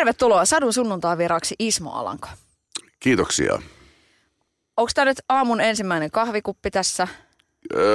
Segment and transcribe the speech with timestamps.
[0.00, 2.28] tervetuloa Sadun sunnuntai vieraaksi Ismo Alanko.
[3.00, 3.62] Kiitoksia.
[4.76, 7.08] Onko tämä nyt aamun ensimmäinen kahvikuppi tässä?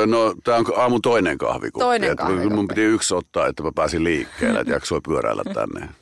[0.06, 1.84] No, tämä on aamun toinen kahvikuppi.
[1.86, 2.56] Toinen että kahvikuppi.
[2.56, 5.90] Mun piti yksi ottaa, että mä pääsin liikkeelle, että jaksoi pyöräillä tänne.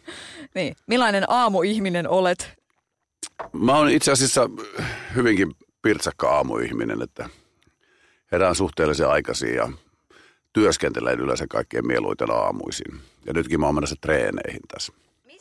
[0.55, 0.75] Niin.
[0.87, 2.53] Millainen aamuihminen olet?
[3.53, 4.49] Mä oon itse asiassa
[5.15, 5.51] hyvinkin
[5.81, 7.29] pirtsakka aamuihminen, että
[8.31, 9.69] herään suhteellisen aikaisin ja
[10.53, 13.01] työskentelen yleensä kaikkein mieluiten aamuisin.
[13.25, 14.93] Ja nytkin mä oon menossa treeneihin tässä.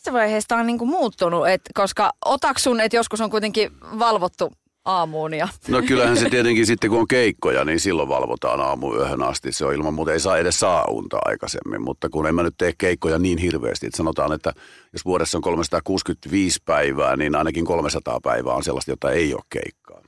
[0.03, 1.48] Missä vaiheessa tämä on niinku muuttunut?
[1.48, 4.53] Et, koska otaksun, että joskus on kuitenkin valvottu
[4.85, 9.53] aamuun ja No kyllähän se tietenkin sitten, kun on keikkoja, niin silloin valvotaan aamuyöhön asti.
[9.53, 12.54] Se on ilman muuta, ei saa edes saa unta aikaisemmin, mutta kun en mä nyt
[12.59, 14.53] tee keikkoja niin hirveästi, että sanotaan, että
[14.93, 20.03] jos vuodessa on 365 päivää, niin ainakin 300 päivää on sellaista, jota ei ole keikkaa.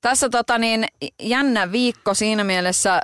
[0.00, 0.86] Tässä tota niin,
[1.22, 3.00] jännä viikko siinä mielessä,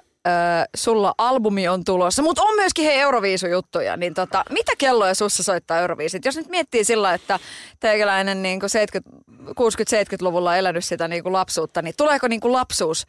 [0.77, 5.79] sulla albumi on tulossa, mutta on myöskin hei Euroviisujuttuja, niin tota, mitä kelloja sussa soittaa
[5.79, 6.25] Euroviisit?
[6.25, 7.39] Jos nyt miettii sillä, että
[7.81, 13.07] teikäläinen niin 60-70-luvulla elänyt sitä niin kuin lapsuutta, niin tuleeko niin kuin lapsuus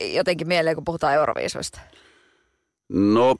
[0.00, 1.80] jotenkin mieleen, kun puhutaan Euroviisuista?
[2.88, 3.36] No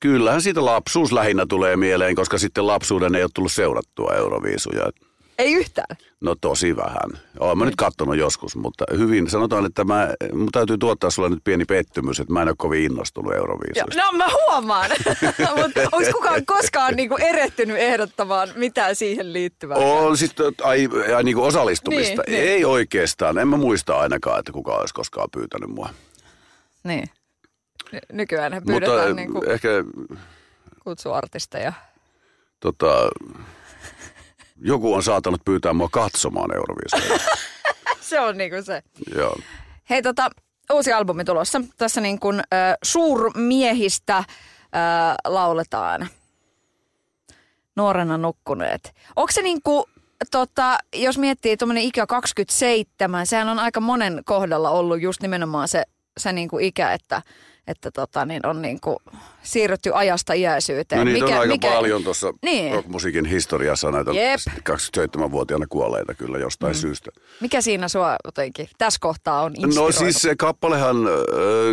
[0.00, 4.90] kyllähän siitä lapsuus lähinnä tulee mieleen, koska sitten lapsuuden ei ole tullut seurattua Euroviisuja.
[5.38, 5.96] Ei yhtään.
[6.20, 7.20] No tosi vähän.
[7.40, 11.44] Olen mä nyt katsonut joskus, mutta hyvin sanotaan, että mä, mun täytyy tuottaa sulle nyt
[11.44, 14.02] pieni pettymys, että mä en ole kovin innostunut Euroviisuista.
[14.02, 14.90] no mä huomaan,
[15.62, 19.76] mutta onko kukaan koskaan niinku erehtynyt ehdottamaan mitään siihen liittyvää?
[19.78, 22.22] On sitten ai, ai niin kuin osallistumista.
[22.26, 22.50] Niin, niin.
[22.52, 23.38] Ei oikeastaan.
[23.38, 25.88] En mä muista ainakaan, että kukaan olisi koskaan pyytänyt mua.
[26.84, 27.10] Niin.
[27.92, 29.68] Ny- Nykyään Mutta pyydetään eh, niinku ehkä
[30.84, 31.72] kutsuartisteja.
[32.60, 33.08] tota,
[34.60, 37.18] joku on saatanut pyytää mua katsomaan Euroviisuja.
[38.00, 38.82] Se on niinku se.
[39.14, 39.36] Joo.
[39.90, 40.30] Hei tota,
[40.72, 41.60] uusi albumi tulossa.
[41.78, 44.24] Tässä niin kuin äh, suurmiehistä äh,
[45.24, 46.08] lauletaan.
[47.76, 48.94] Nuorena nukkuneet.
[49.16, 49.84] Onko se niin kuin,
[50.30, 55.84] tota, jos miettii tuommoinen ikä 27, sehän on aika monen kohdalla ollut just nimenomaan se,
[56.18, 57.22] se niin kuin ikä, että,
[57.66, 58.96] että tota, niin on niin kuin
[59.42, 60.98] siirrytty ajasta iäisyyteen.
[60.98, 62.74] No niitä on aika paljon tuossa Niin.
[62.74, 64.40] rockmusiikin historiassa näitä Jep.
[64.70, 66.80] 27-vuotiaana kuolleita kyllä jostain mm.
[66.80, 67.10] syystä.
[67.40, 70.96] Mikä siinä sua jotenkin tässä kohtaa on No siis se kappalehan,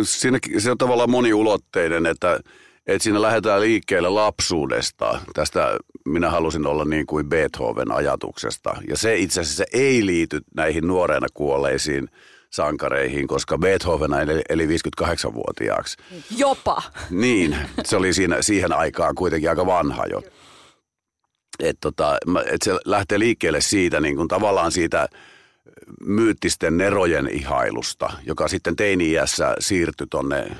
[0.02, 2.40] siinä, se on tavallaan moniulotteinen, että,
[2.86, 5.20] että siinä lähdetään liikkeelle lapsuudesta.
[5.34, 8.76] Tästä minä halusin olla niin kuin Beethoven ajatuksesta.
[8.88, 12.08] Ja se itse asiassa ei liity näihin nuoreena kuolleisiin
[12.54, 15.96] sankareihin, koska Beethoven eli, eli 58-vuotiaaksi.
[16.36, 16.82] Jopa.
[17.10, 20.22] Niin, se oli siinä, siihen aikaan kuitenkin aika vanha jo.
[21.60, 25.08] Et tota, et se lähtee liikkeelle siitä niin kuin tavallaan siitä
[26.00, 30.56] myyttisten nerojen ihailusta, joka sitten teini-iässä siirtyi tonne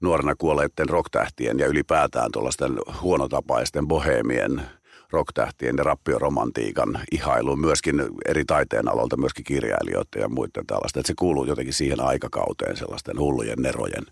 [0.00, 4.62] nuorena kuolleiden rocktähtien ja ylipäätään tuollaisten huonotapaisten bohemien
[5.10, 11.00] rocktähtien ja rappioromantiikan ihailuun myöskin eri taiteen aloilta, myöskin kirjailijoiden ja muiden tällaista.
[11.00, 14.06] Että se kuuluu jotenkin siihen aikakauteen sellaisten hullujen nerojen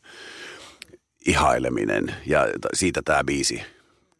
[1.26, 3.62] ihaileminen ja siitä tämä biisi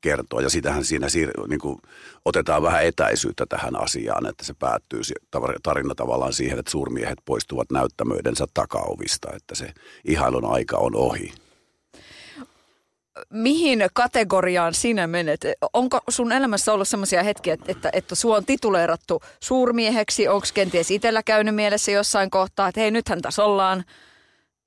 [0.00, 0.40] kertoo.
[0.40, 1.78] Ja sitähän siinä siir- niin kuin
[2.24, 5.00] otetaan vähän etäisyyttä tähän asiaan, että se päättyy
[5.62, 9.72] tarina tavallaan siihen, että suurmiehet poistuvat näyttämöidensä takaovista, että se
[10.04, 11.32] ihailun aika on ohi.
[13.30, 15.40] Mihin kategoriaan sinä menet?
[15.72, 20.28] Onko sun elämässä ollut sellaisia hetkiä, että, että, sua on tituleerattu suurmieheksi?
[20.28, 23.84] Onko kenties itsellä käynyt mielessä jossain kohtaa, että hei nythän tässä ollaan?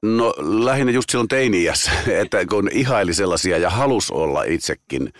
[0.02, 1.92] No lähinnä just silloin teini-iässä,
[2.22, 5.14] että kun ihaili sellaisia ja halus olla itsekin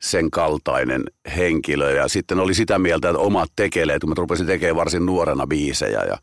[0.00, 1.04] sen kaltainen
[1.36, 5.46] henkilö ja sitten oli sitä mieltä, että omat tekeleet, kun mä rupesin tekemään varsin nuorena
[5.46, 6.18] biisejä ja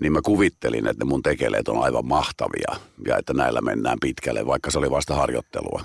[0.00, 4.46] niin mä kuvittelin, että ne mun tekeleet on aivan mahtavia ja että näillä mennään pitkälle,
[4.46, 5.84] vaikka se oli vasta harjoittelua.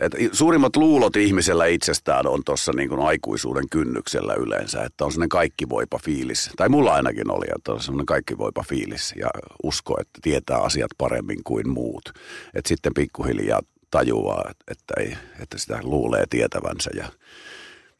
[0.00, 5.98] Et suurimmat luulot ihmisellä itsestään on tuossa niin aikuisuuden kynnyksellä yleensä, että on sellainen kaikkivoipa
[5.98, 6.50] fiilis.
[6.56, 9.28] Tai mulla ainakin oli, että on sellainen kaikkivoipa fiilis ja
[9.62, 12.12] usko, että tietää asiat paremmin kuin muut.
[12.54, 17.08] Että sitten pikkuhiljaa tajuaa, että, ei, että sitä luulee tietävänsä ja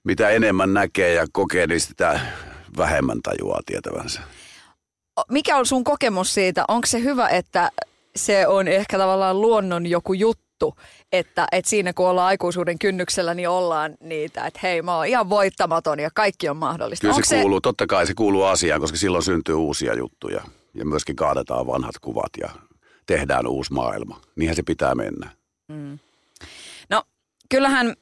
[0.05, 2.21] mitä enemmän näkee ja kokee, niin sitä
[2.77, 4.21] vähemmän tajuaa tietävänsä.
[5.31, 6.65] Mikä on sun kokemus siitä?
[6.69, 7.71] Onko se hyvä, että
[8.17, 10.75] se on ehkä tavallaan luonnon joku juttu,
[11.13, 15.31] että, että siinä kun ollaan aikuisuuden kynnyksellä, niin ollaan niitä, että hei mä oon ihan
[15.31, 17.01] voittamaton ja kaikki on mahdollista.
[17.01, 20.43] Kyllä Onko se kuuluu, totta kai se kuuluu asiaan, koska silloin syntyy uusia juttuja
[20.75, 22.49] ja myöskin kaadetaan vanhat kuvat ja
[23.07, 24.21] tehdään uusi maailma.
[24.37, 25.31] Niinhän se pitää mennä.
[26.91, 27.03] No
[27.49, 27.95] kyllähän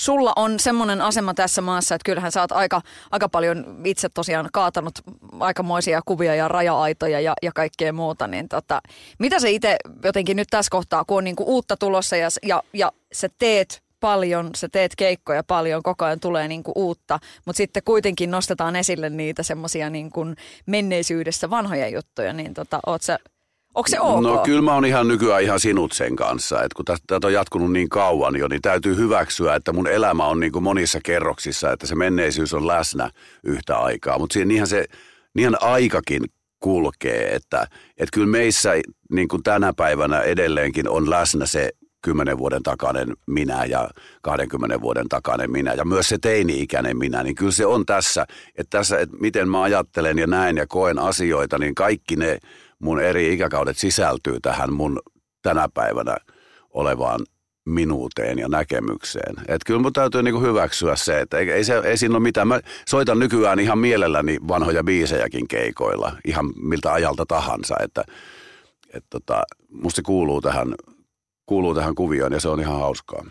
[0.00, 4.48] sulla on semmoinen asema tässä maassa, että kyllähän sä oot aika, aika paljon itse tosiaan
[4.52, 4.98] kaatanut
[5.40, 8.26] aikamoisia kuvia ja raja-aitoja ja, ja kaikkea muuta.
[8.26, 8.80] Niin tota,
[9.18, 12.92] mitä sä itse jotenkin nyt tässä kohtaa, kun on niinku uutta tulossa ja, ja, ja
[13.12, 17.82] sä teet paljon, sä teet keikkoja paljon, koko ajan tulee niin kuin uutta, mutta sitten
[17.84, 20.10] kuitenkin nostetaan esille niitä semmoisia niin
[20.66, 23.18] menneisyydessä vanhoja juttuja, niin tota, oot sä
[23.74, 24.22] Onko se ok?
[24.22, 26.62] No kyllä mä oon ihan nykyään ihan sinut sen kanssa.
[26.62, 30.40] että kun tätä on jatkunut niin kauan jo, niin täytyy hyväksyä, että mun elämä on
[30.40, 33.10] niin kuin monissa kerroksissa, että se menneisyys on läsnä
[33.44, 34.18] yhtä aikaa.
[34.18, 34.84] Mutta niinhän se,
[35.34, 36.22] niinhän aikakin
[36.60, 37.66] kulkee, että,
[37.98, 38.70] että kyllä meissä
[39.12, 41.70] niin kuin tänä päivänä edelleenkin on läsnä se
[42.02, 43.90] kymmenen vuoden takainen minä ja
[44.22, 48.26] 20 vuoden takainen minä ja myös se teini-ikäinen minä, niin kyllä se on tässä,
[48.56, 52.38] että tässä, että miten mä ajattelen ja näen ja koen asioita, niin kaikki ne
[52.80, 55.00] mun eri ikäkaudet sisältyy tähän mun
[55.42, 56.16] tänä päivänä
[56.70, 57.20] olevaan
[57.64, 59.34] minuuteen ja näkemykseen.
[59.38, 62.48] Että kyllä mun täytyy niinku hyväksyä se, että ei, ei, se, ei siinä ole mitään.
[62.48, 68.04] Mä soitan nykyään ihan mielelläni vanhoja biisejäkin keikoilla, ihan miltä ajalta tahansa, että
[68.94, 70.74] et tota, musta se kuuluu tähän,
[71.46, 73.24] kuuluu tähän kuvioon ja se on ihan hauskaa.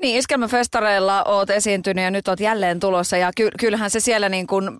[0.00, 4.46] Niin, iskelmäfestareilla oot esiintynyt ja nyt oot jälleen tulossa ja ky- kyllähän se siellä niin
[4.46, 4.70] kuin,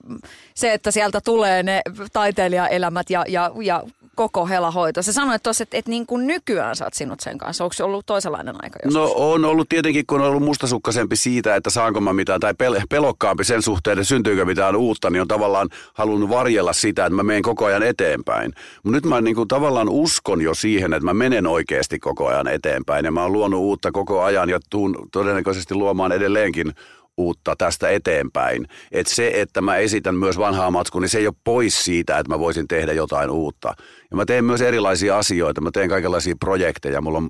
[0.54, 1.82] se, että sieltä tulee ne
[2.12, 3.82] taiteilijaelämät ja, ja, ja
[4.14, 5.02] koko helahoito.
[5.02, 7.64] Sä sanoit tuossa, että, että niin kuin nykyään sä oot sinut sen kanssa.
[7.64, 8.94] Onko se ollut toisenlainen aika joskus?
[8.94, 12.82] No on ollut tietenkin, kun on ollut mustasukkaisempi siitä, että saanko mä mitään, tai pel-
[12.88, 17.22] pelokkaampi sen suhteen, että syntyykö mitään uutta, niin on tavallaan halunnut varjella sitä, että mä
[17.22, 18.52] menen koko ajan eteenpäin.
[18.82, 22.48] Mutta nyt mä niin kuin tavallaan uskon jo siihen, että mä menen oikeasti koko ajan
[22.48, 23.04] eteenpäin.
[23.04, 26.72] Ja mä oon luonut uutta koko ajan ja tuun todennäköisesti luomaan edelleenkin
[27.16, 28.66] uutta tästä eteenpäin.
[28.92, 32.32] Että se, että mä esitän myös vanhaa matskua, niin se ei ole pois siitä, että
[32.32, 33.74] mä voisin tehdä jotain uutta.
[34.10, 35.60] Ja mä teen myös erilaisia asioita.
[35.60, 37.00] Mä teen kaikenlaisia projekteja.
[37.00, 37.28] Mulla on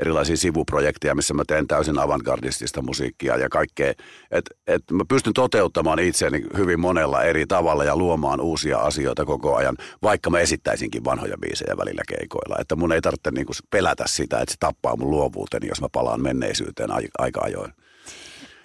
[0.00, 3.92] erilaisia sivuprojekteja, missä mä teen täysin avantgardistista musiikkia ja kaikkea.
[4.30, 9.56] Että et mä pystyn toteuttamaan itseäni hyvin monella eri tavalla ja luomaan uusia asioita koko
[9.56, 12.56] ajan, vaikka mä esittäisinkin vanhoja biisejä välillä keikoilla.
[12.60, 16.22] Että mun ei tarvitse niinku pelätä sitä, että se tappaa mun luovuuteni, jos mä palaan
[16.22, 17.72] menneisyyteen aika ajoin.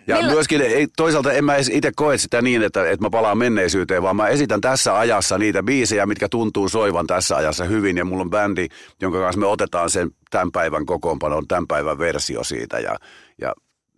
[0.07, 0.33] Ja Millä...
[0.33, 4.15] myöskin ei, toisaalta en mä itse koe sitä niin, että, että mä palaan menneisyyteen, vaan
[4.15, 7.97] mä esitän tässä ajassa niitä biisejä, mitkä tuntuu soivan tässä ajassa hyvin.
[7.97, 8.67] Ja mulla on bändi,
[9.01, 12.95] jonka kanssa me otetaan sen tämän päivän kokoonpanon, tämän päivän versio siitä ja,
[13.41, 13.53] ja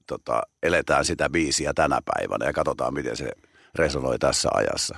[0.07, 3.31] tota, eletään sitä biisiä tänä päivänä ja katsotaan, miten se
[3.75, 4.97] resonoi tässä ajassa.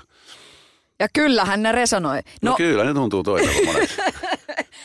[1.00, 2.20] Ja kyllähän ne resonoi.
[2.42, 3.98] No, no kyllä, ne tuntuu toiselta monet.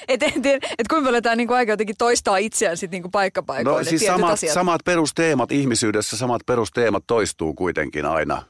[0.09, 3.81] et en tiedä, et kuinka paljon tämä niinku aika jotenkin toistaa itseään sitten niinku paikkapaikoille.
[3.81, 8.43] No siis samat, samat perusteemat ihmisyydessä, samat perusteemat toistuu kuitenkin aina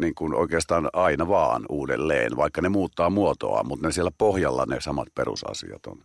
[0.00, 4.80] niin kuin oikeastaan aina vaan uudelleen, vaikka ne muuttaa muotoa, mutta ne siellä pohjalla ne
[4.80, 5.98] samat perusasiat on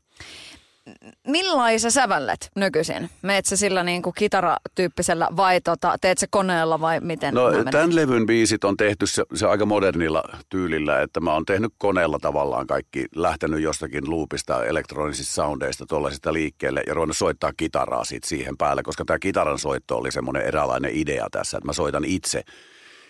[1.27, 3.09] millaisia sävället nykyisin?
[3.21, 7.33] Meet sä sillä niin kuin kitaratyyppisellä vai tota, teet se koneella vai miten?
[7.33, 11.74] No tämän levyn biisit on tehty se, se aika modernilla tyylillä, että mä oon tehnyt
[11.77, 18.24] koneella tavallaan kaikki, lähtenyt jostakin loopista, elektronisista soundeista, tuollaisista liikkeelle ja ruvennut soittaa kitaraa sit
[18.24, 22.44] siihen päälle, koska tämä kitaran soitto oli semmoinen eräänlainen idea tässä, että mä soitan itse,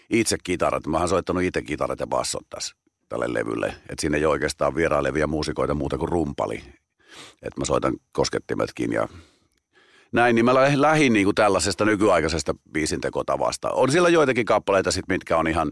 [0.10, 0.88] itse kitarat.
[0.88, 2.76] Mä oon soittanut itse kitarat ja bassot tässä
[3.10, 3.68] tälle levylle.
[3.68, 6.64] Että sinne ei oikeastaan vierailevia muusikoita muuta kuin rumpali
[7.34, 9.08] että mä soitan koskettimetkin ja
[10.12, 13.72] näin, niin mä lähdin niin kuin tällaisesta nykyaikaisesta biisintekotavasta.
[13.72, 15.72] On siellä joitakin kappaleita sit, mitkä on ihan,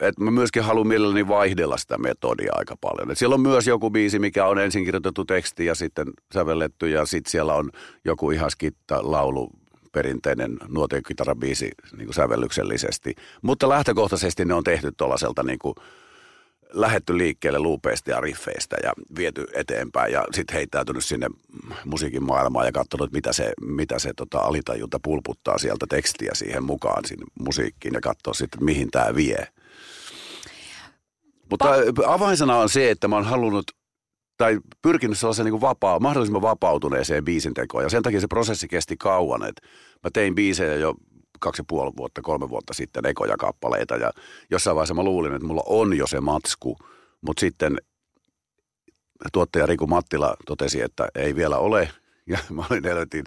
[0.00, 3.10] että mä myöskin haluan mielelläni vaihdella sitä metodia aika paljon.
[3.10, 7.06] Et siellä on myös joku biisi, mikä on ensin kirjoitettu teksti ja sitten sävelletty ja
[7.06, 7.70] sitten siellä on
[8.04, 9.50] joku ihan skitta laulu
[9.92, 13.14] perinteinen nuotien kitarabiisi niin kuin sävellyksellisesti.
[13.42, 15.74] Mutta lähtökohtaisesti ne on tehty tuollaiselta niin kuin
[16.72, 21.26] lähetty liikkeelle luupeista ja riffeistä ja viety eteenpäin ja sitten heittäytynyt sinne
[21.84, 27.04] musiikin maailmaan ja katsonut, mitä se, mitä se tota, alitajunta pulputtaa sieltä tekstiä siihen mukaan
[27.04, 29.48] sinne musiikkiin ja katsoa sitten, mihin tämä vie.
[31.50, 33.64] Mutta pa- avainsana on se, että mä oon halunnut
[34.36, 37.84] tai pyrkinyt sellaisen niin vapaa, mahdollisimman vapautuneeseen biisintekoon.
[37.84, 39.66] Ja sen takia se prosessi kesti kauan, että
[40.04, 40.94] mä tein biisejä jo
[41.40, 44.12] kaksi ja puoli vuotta, kolme vuotta sitten ekoja kappaleita ja
[44.50, 46.76] jossain vaiheessa mä luulin, että mulla on jo se matsku,
[47.20, 47.76] mutta sitten
[49.32, 51.90] tuottaja Riku Mattila totesi, että ei vielä ole
[52.26, 53.24] ja mä olin helvetin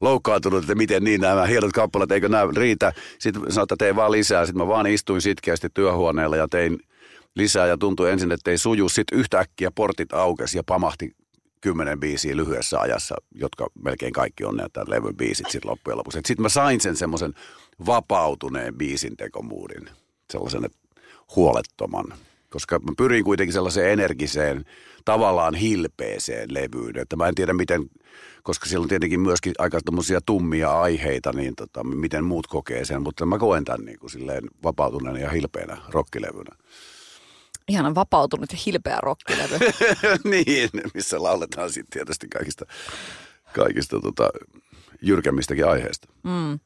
[0.00, 2.92] loukkaantunut, että miten niin nämä hienot kappaleet, eikö nämä riitä.
[3.18, 4.46] Sitten sanoin, että tein vaan lisää.
[4.46, 6.78] Sitten mä vaan istuin sitkeästi työhuoneella ja tein
[7.36, 8.88] lisää ja tuntui ensin, että ei suju.
[8.88, 11.10] Sitten yhtäkkiä portit aukesi ja pamahti
[11.62, 16.20] kymmenen biisiä lyhyessä ajassa, jotka melkein kaikki on näitä levyn biisit sitten loppujen lopuksi.
[16.26, 17.34] Sitten mä sain sen semmoisen
[17.86, 19.88] vapautuneen biisintekomuudin,
[20.30, 20.70] sellaisen
[21.36, 22.14] huolettoman,
[22.50, 24.64] koska mä pyrin kuitenkin sellaiseen energiseen,
[25.04, 27.90] tavallaan hilpeeseen levyyn, että mä en tiedä miten,
[28.42, 29.80] koska siellä on tietenkin myöskin aika
[30.26, 34.44] tummia aiheita, niin tota, miten muut kokee sen, mutta mä koen tämän niin kuin silleen
[34.62, 36.56] vapautuneena ja hilpeänä rokkilevynä
[37.68, 39.58] ihana vapautunut ja hilpeä rokkilevy.
[40.32, 42.64] niin, missä lauletaan sitten tietysti kaikista,
[43.54, 44.28] kaikista tota,
[45.02, 46.08] jyrkemmistäkin aiheista.
[46.22, 46.52] Mm.
[46.52, 46.58] Ö,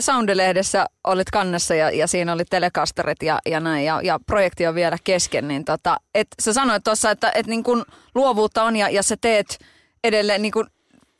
[0.00, 4.74] Soundilehdessä olit kannessa ja, ja siinä oli telekasterit ja, ja näin ja, ja projekti on
[4.74, 5.48] vielä kesken.
[5.48, 9.16] Niin tota, et sä sanoit tuossa, että et niin kun luovuutta on ja, ja sä
[9.20, 9.58] teet
[10.04, 10.66] edelleen niin kun,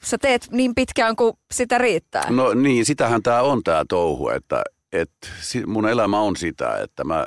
[0.02, 2.30] sä teet niin pitkään kuin sitä riittää.
[2.30, 5.28] No niin, sitähän tämä on tämä touhu, että, että
[5.66, 7.26] mun elämä on sitä, että mä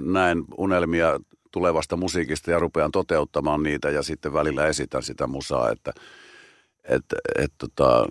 [0.00, 5.92] näen unelmia tulevasta musiikista ja rupean toteuttamaan niitä ja sitten välillä esitän sitä musaa, että
[6.88, 8.06] että et, tota,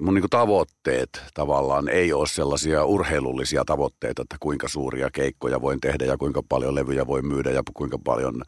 [0.00, 6.04] mun niin tavoitteet tavallaan ei ole sellaisia urheilullisia tavoitteita, että kuinka suuria keikkoja voin tehdä
[6.04, 8.42] ja kuinka paljon levyjä voi myydä ja kuinka paljon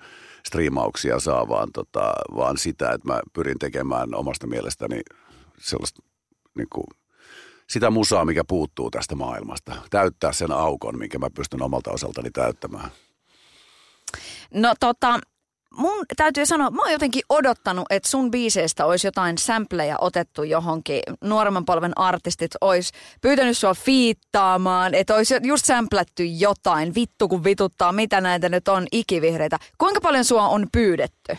[0.47, 5.01] striimauksia saa, vaan, tota, vaan sitä, että mä pyrin tekemään omasta mielestäni
[5.59, 6.03] sellaista
[6.55, 6.87] niin kuin,
[7.71, 9.77] sitä musaa, mikä puuttuu tästä maailmasta.
[9.91, 12.91] Täyttää sen aukon, minkä mä pystyn omalta osaltani täyttämään.
[14.55, 15.21] No tota,
[15.71, 21.03] mun täytyy sanoa, mä oon jotenkin odottanut, että sun biiseistä olisi jotain sampleja otettu johonkin.
[21.25, 26.95] Nuoremman polven artistit olisi pyytänyt sua fiittaamaan, että olisi just samplätty jotain.
[26.95, 29.59] Vittu kun vituttaa, mitä näitä nyt on ikivihreitä.
[29.79, 31.37] Kuinka paljon sua on pyydetty?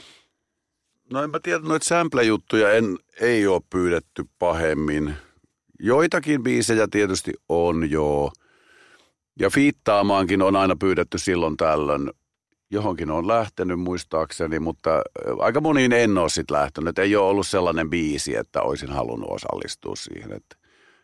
[1.13, 5.15] No en mä tiedä, noita sample-juttuja en, ei ole pyydetty pahemmin.
[5.79, 8.31] Joitakin biisejä tietysti on joo.
[9.39, 12.09] Ja fiittaamaankin on aina pyydetty silloin tällöin
[12.71, 15.01] johonkin on lähtenyt muistaakseni, mutta
[15.39, 16.99] aika moniin en ole sitten lähtenyt.
[16.99, 20.33] Ei ole ollut sellainen biisi, että olisin halunnut osallistua siihen.
[20.33, 20.55] Että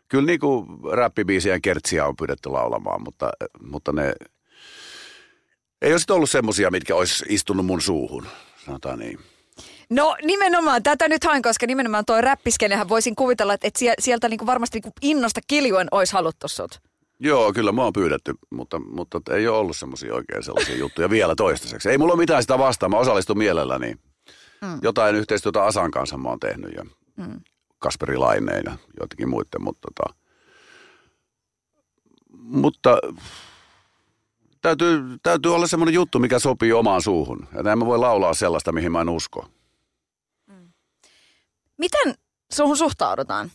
[0.08, 3.30] kyllä niin kuin räppibiisien kertsiä on pyydetty laulamaan, mutta,
[3.60, 4.14] mutta ne
[5.82, 8.26] ei ole ollut semmoisia, mitkä olisi istunut mun suuhun,
[8.64, 9.18] sanotaan niin.
[9.90, 14.38] No nimenomaan, tätä nyt hain, koska nimenomaan tuo räppiskenehän voisin kuvitella, että, että sieltä niin
[14.38, 16.80] kuin varmasti niin kuin innosta kiljuen olisi haluttu sut.
[17.20, 21.34] Joo, kyllä mä oon pyydetty, mutta, mutta ei ole ollut semmoisia oikein sellaisia juttuja vielä
[21.34, 21.90] toistaiseksi.
[21.90, 23.94] Ei mulla ole mitään sitä vastaan, mä osallistun mielelläni.
[24.62, 24.78] Mm.
[24.82, 26.84] Jotain yhteistyötä Asan kanssa mä oon tehnyt ja
[27.16, 27.40] mm.
[27.78, 30.14] Kasperi Laineen ja joitakin muiden, mutta, tota,
[32.32, 32.98] mutta
[34.62, 37.48] täytyy, täytyy olla semmoinen juttu, mikä sopii omaan suuhun.
[37.54, 39.46] Ja en mä voi laulaa sellaista, mihin mä en usko.
[41.78, 42.14] Miten
[42.52, 43.50] suhun suhtaudutaan?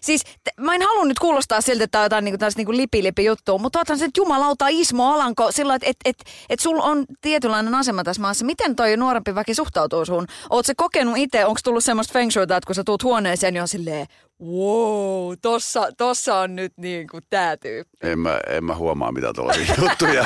[0.00, 3.24] Siis t- mä en halua nyt kuulostaa siltä, että tämä on jotain niinku, niinku lipi-lipi
[3.24, 6.16] juttua, mutta oothan se, että jumalauta Ismo Alanko sillä että et, et,
[6.48, 8.44] et sulla on tietynlainen asema tässä maassa.
[8.44, 10.26] Miten toi nuorempi väki suhtautuu suhun?
[10.50, 13.62] Oot se kokenut itse, onko tullut semmoista feng shuita, että kun sä tuut huoneeseen, niin
[13.62, 14.06] on silleen,
[14.42, 17.96] wow, tossa, tossa on nyt niin kuin tää tyyppi.
[18.02, 20.24] En mä, en mä huomaa mitä tuollaisia juttuja.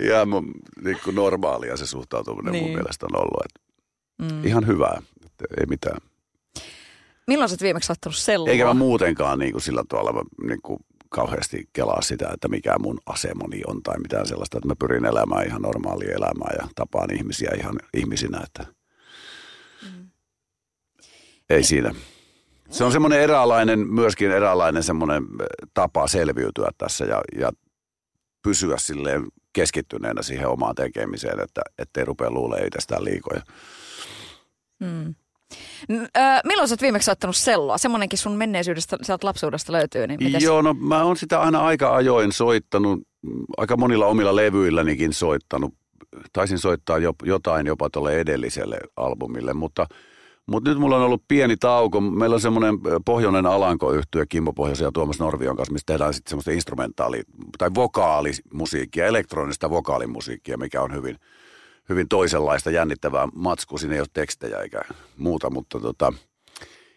[0.00, 0.28] Ihan
[0.84, 2.64] niin normaalia se suhtautuminen niin.
[2.64, 3.44] mun mielestä on ollut.
[3.44, 3.66] Että
[4.34, 4.44] mm.
[4.44, 5.02] Ihan hyvää,
[5.44, 6.00] että ei mitään.
[7.26, 8.48] Milloin sä viimeksi ottanut sellua?
[8.48, 10.78] Eikä mä muutenkaan niin kuin sillä tavalla niin kuin
[11.08, 15.46] kauheasti kelaa sitä, että mikä mun asemani on tai mitään sellaista, että mä pyrin elämään
[15.46, 18.66] ihan normaalia elämää ja tapaan ihmisiä ihan ihmisinä, että
[19.82, 20.08] mm.
[21.50, 21.94] ei siinä.
[22.70, 27.52] Se on semmoinen eräänlainen, myöskin eräänlainen semmoinen eh, tapa selviytyä tässä ja, ja
[28.42, 33.42] pysyä silleen keskittyneenä siihen omaan tekemiseen, että ettei rupea luulemaan itsestään liikoja.
[34.80, 35.14] Mm.
[35.90, 37.78] Öö, milloin sä oot viimeksi ottanut selloa?
[37.78, 40.06] Semmoinenkin sun menneisyydestä, sieltä lapsuudesta löytyy.
[40.06, 40.42] Niin mites?
[40.42, 43.00] Joo, no mä oon sitä aina aika ajoin soittanut,
[43.56, 45.74] aika monilla omilla levyillänikin soittanut.
[46.32, 49.86] Taisin soittaa jo, jotain jopa tuolle edelliselle albumille, mutta,
[50.46, 52.00] mutta nyt mulla on ollut pieni tauko.
[52.00, 56.30] Meillä on semmoinen pohjoinen alanko yhtyö Kimmo Pohjoisen ja Tuomas Norvion kanssa, missä tehdään sitten
[56.30, 57.22] semmoista instrumentaali-
[57.58, 61.16] tai vokaalimusiikkia, elektronista vokaalimusiikkia, mikä on hyvin–
[61.88, 63.78] hyvin toisenlaista jännittävää matskua.
[63.78, 64.80] Siinä ei ole tekstejä eikä
[65.16, 66.12] muuta, mutta tota,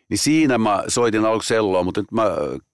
[0.09, 2.23] niin siinä mä soitin aluksi selloa, mutta nyt mä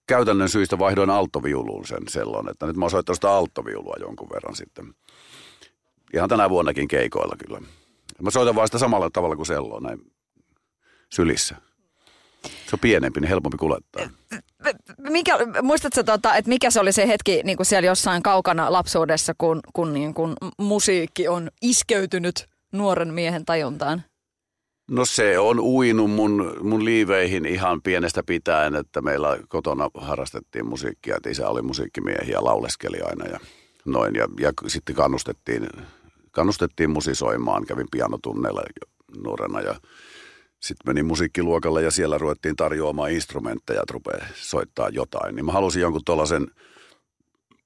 [0.06, 4.56] käytännön syistä vaihdoin alttoviuluun sen sellon, että nyt mä oon soittanut sitä alttoviulua jonkun verran
[4.56, 4.94] sitten.
[6.14, 7.60] Ihan tänä vuonnakin keikoilla kyllä.
[8.22, 10.12] Mä soitan vaan sitä samalla tavalla kuin selloa näin
[11.12, 11.56] sylissä.
[12.42, 14.08] Se on pienempi, niin helpompi kuljettaa.
[14.98, 19.32] Mikä, muistatko, tota, että mikä se oli se hetki niin kuin siellä jossain kaukana lapsuudessa,
[19.38, 24.02] kun, kun, niin kun musiikki on iskeytynyt nuoren miehen tajuntaan?
[24.90, 31.16] No se on uinut mun, mun liiveihin ihan pienestä pitäen, että meillä kotona harrastettiin musiikkia,
[31.16, 33.40] että isä oli musiikkimiehiä ja lauleskeli aina ja
[33.84, 34.14] noin.
[34.14, 35.68] Ja, ja sitten kannustettiin,
[36.30, 38.62] kannustettiin musisoimaan, kävin pianotunneilla
[39.22, 39.74] nuorena ja
[40.66, 45.36] sitten menin musiikkiluokalle ja siellä ruvettiin tarjoamaan instrumentteja, että rupeaa soittaa jotain.
[45.36, 46.46] Niin mä halusin jonkun tuollaisen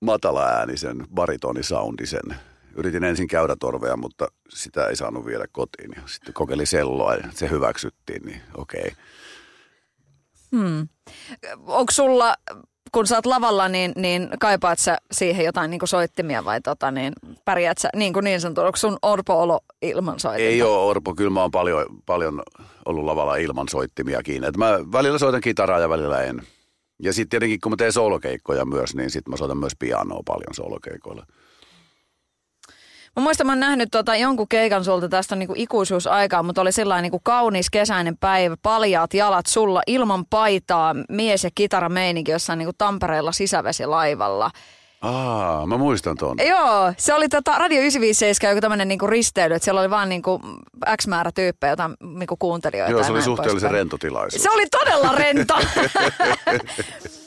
[0.00, 2.36] matala-äänisen baritonisoundisen.
[2.76, 5.90] Yritin ensin käydä torvea, mutta sitä ei saanut viedä kotiin.
[6.06, 8.92] Sitten kokeilin selloa ja se hyväksyttiin, niin okei.
[10.56, 10.88] Hmm.
[11.66, 12.36] Onko sulla
[12.92, 16.90] kun sä oot lavalla, niin, niin kaipaat sä siihen jotain niin kuin soittimia vai tota,
[16.90, 17.12] niin
[17.44, 20.50] pärjäät sä niin, kuin niin sanottu, onko sun orpo-olo ilman soittimia?
[20.50, 22.42] Ei ole orpo, kyllä mä oon paljon, paljon
[22.86, 24.44] ollut lavalla ilman soittimiakin.
[24.44, 26.42] Et mä välillä soitan kitaraa ja välillä en.
[27.02, 30.54] Ja sitten tietenkin kun mä teen solokeikkoja myös, niin sitten mä soitan myös pianoa paljon
[30.54, 31.26] solokeikoilla.
[33.16, 37.02] Mä muistan, mä oon nähnyt tota jonkun keikan sulta, tästä niinku ikuisuusaikaa, mutta oli sellainen
[37.02, 42.72] niinku kaunis kesäinen päivä, paljaat jalat sulla, ilman paitaa, mies ja kitara meininki jossain niinku
[42.78, 44.50] Tampereella sisävesilaivalla.
[45.02, 46.36] Aa, mä muistan tuon.
[46.48, 50.40] Joo, se oli tota Radio 957 joku tämmöinen niinku risteily, että siellä oli vaan niinku
[51.00, 52.92] X määrä tyyppejä, joita niinku kuuntelijoita.
[52.92, 53.74] Joo, se oli suhteellisen poispäin.
[53.74, 54.42] rento tilaisuus.
[54.42, 55.54] Se oli todella rento.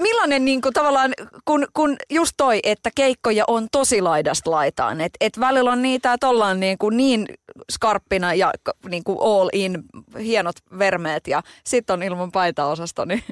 [0.00, 1.12] Millainen niin kuin, tavallaan,
[1.44, 6.12] kun, kun just toi, että keikkoja on tosi laidasta laitaan, että et välillä on niitä,
[6.12, 7.26] että ollaan niin, kuin niin
[7.72, 8.52] skarppina ja
[8.88, 9.82] niin kuin all in,
[10.18, 13.22] hienot vermeet ja sitten on ilman paitaosasto, niin,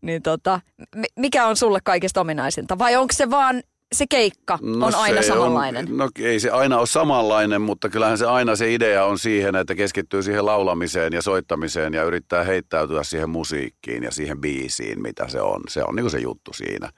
[0.00, 0.60] niin tota,
[0.96, 2.78] mi- mikä on sulle kaikista ominaisinta?
[2.78, 3.62] Vai onko se vaan
[3.92, 5.86] se keikka on aina samanlainen?
[5.90, 9.56] On, no ei se aina ole samanlainen, mutta kyllähän se aina se idea on siihen,
[9.56, 15.28] että keskittyy siihen laulamiseen ja soittamiseen ja yrittää heittäytyä siihen musiikkiin ja siihen biisiin, mitä
[15.28, 15.60] se on.
[15.68, 16.90] Se on niin se juttu siinä.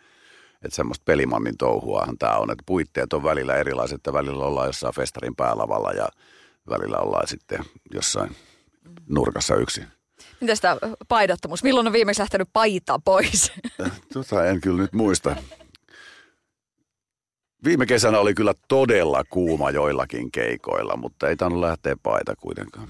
[0.65, 4.95] Että semmoista pelimannin touhuahan tämä on, että puitteet on välillä erilaiset, että välillä ollaan jossain
[4.95, 6.09] festarin päälavalla ja
[6.71, 8.37] välillä ollaan sitten jossain
[9.09, 9.87] nurkassa yksin.
[10.41, 10.77] Miten sitä
[11.09, 11.63] paidattomuus?
[11.63, 13.53] Milloin on viimeksi lähtenyt paita pois?
[14.13, 15.37] Tota en kyllä nyt muista.
[17.64, 22.88] Viime kesänä oli kyllä todella kuuma joillakin keikoilla, mutta ei tainnut lähteä paita kuitenkaan.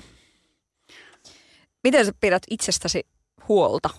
[1.85, 3.07] Miten sä pidät itsestäsi
[3.49, 3.91] huolta?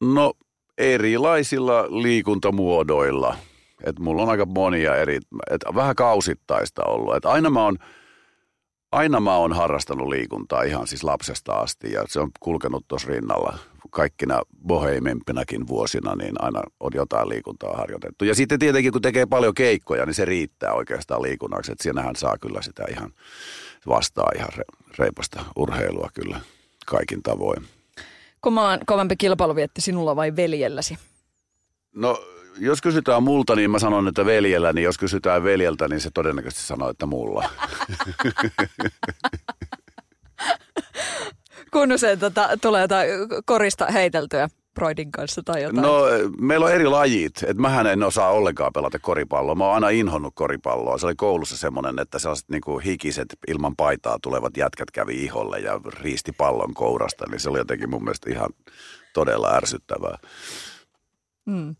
[0.00, 0.32] No
[0.78, 3.36] erilaisilla liikuntamuodoilla.
[3.84, 5.16] Et mulla on aika monia eri,
[5.50, 7.16] et vähän kausittaista ollut.
[7.16, 7.78] Et aina mä oon
[8.92, 13.58] aina mä oon harrastanut liikuntaa ihan siis lapsesta asti ja se on kulkenut tuossa rinnalla
[13.90, 18.24] kaikkina boheimimpinakin vuosina, niin aina on jotain liikuntaa harjoitettu.
[18.24, 22.38] Ja sitten tietenkin kun tekee paljon keikkoja, niin se riittää oikeastaan liikunnaksi, että siinähän saa
[22.38, 23.12] kyllä sitä ihan
[23.86, 26.40] vastaa ihan re- reipasta urheilua kyllä
[26.86, 27.62] kaikin tavoin.
[28.40, 30.98] Kumman kovempi kilpailuvietti sinulla vai veljelläsi?
[31.94, 32.20] No
[32.58, 36.66] jos kysytään multa, niin mä sanon, että veljellä, niin jos kysytään veljeltä, niin se todennäköisesti
[36.66, 37.50] sanoo, että mulla.
[41.72, 43.08] Kun usein tota, tulee jotain
[43.44, 45.82] korista heiteltyä Broidin kanssa tai jotain.
[45.82, 46.02] No
[46.40, 49.54] meillä on eri lajit, että mähän en osaa ollenkaan pelata koripalloa.
[49.54, 50.98] Mä oon aina inhonnut koripalloa.
[50.98, 55.80] Se oli koulussa semmoinen, että sellaiset niinku hikiset ilman paitaa tulevat jätkät kävi iholle ja
[56.00, 57.24] riisti pallon kourasta.
[57.30, 58.50] Niin se oli jotenkin mun mielestä ihan
[59.14, 60.18] todella ärsyttävää.
[61.46, 61.76] Mm.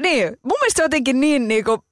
[0.00, 1.84] Niin, mun mielestä jotenkin niin niinku,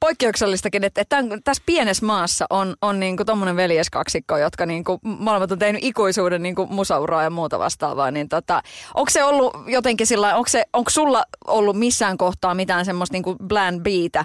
[0.00, 5.58] poikkeuksellistakin, että, että tässä pienessä maassa on, on niinku tommonen veljeskaksikko, jotka niinku, molemmat on
[5.58, 8.10] tehnyt ikuisuuden niinku musauraa ja muuta vastaavaa.
[8.10, 8.62] Niin tota,
[8.94, 13.36] onko se ollut jotenkin sillä onko, se, onko sulla ollut missään kohtaa mitään semmoista niinku
[13.48, 14.24] plan Btä,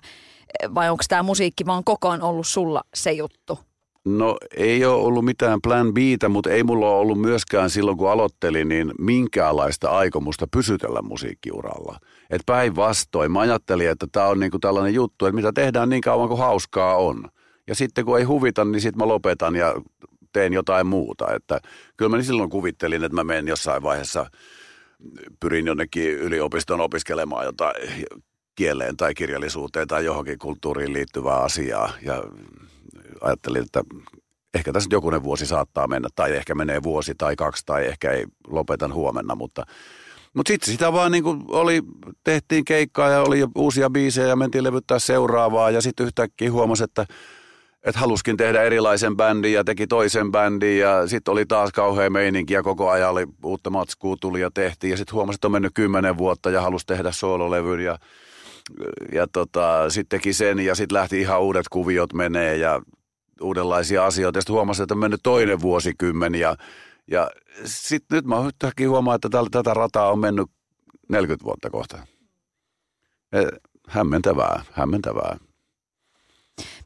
[0.76, 3.60] vai onko tämä musiikki vaan koko ajan ollut sulla se juttu?
[4.06, 8.12] No ei ole ollut mitään plan Btä, mutta ei mulla ole ollut myöskään silloin, kun
[8.12, 12.00] aloittelin, niin minkäänlaista aikomusta pysytellä musiikkiuralla.
[12.30, 16.28] Et päinvastoin mä ajattelin, että tämä on niinku tällainen juttu, että mitä tehdään niin kauan
[16.28, 17.30] kuin hauskaa on.
[17.68, 19.76] Ja sitten kun ei huvita, niin sitten mä lopetan ja
[20.34, 21.34] teen jotain muuta.
[21.36, 21.60] Että
[21.98, 24.26] kyllä mä silloin kuvittelin, että mä menen jossain vaiheessa,
[25.40, 27.76] pyrin jonnekin yliopiston opiskelemaan jotain
[28.56, 31.92] kieleen tai kirjallisuuteen tai johonkin kulttuuriin liittyvää asiaa.
[32.02, 32.24] Ja
[33.24, 33.84] ajattelin, että
[34.54, 38.26] ehkä tässä jokunen vuosi saattaa mennä, tai ehkä menee vuosi tai kaksi, tai ehkä ei
[38.48, 39.66] lopetan huomenna, mutta
[40.34, 41.82] mutta sitten sitä vaan niin oli,
[42.24, 47.06] tehtiin keikkaa ja oli uusia biisejä ja mentiin levyttää seuraavaa ja sitten yhtäkkiä huomasi, että
[47.84, 52.54] että haluskin tehdä erilaisen bändin ja teki toisen bändin ja sitten oli taas kauhea meininki
[52.54, 55.74] ja koko ajan oli uutta matskua tuli ja tehtiin ja sitten huomasi, että on mennyt
[55.74, 57.98] kymmenen vuotta ja halusi tehdä soololevyn ja,
[59.12, 62.82] ja tota, sitten teki sen ja sitten lähti ihan uudet kuviot menee ja
[63.42, 66.56] uudenlaisia asioita ja sitten huomasi, että on mennyt toinen vuosikymmen ja,
[67.12, 67.30] ja
[67.66, 70.48] sitten nyt mä yhtäkkiä huomaan, että täl, tätä rataa on mennyt
[71.10, 72.08] 40 vuotta kohta.
[73.88, 75.38] Hämmentävää, hämmentävää.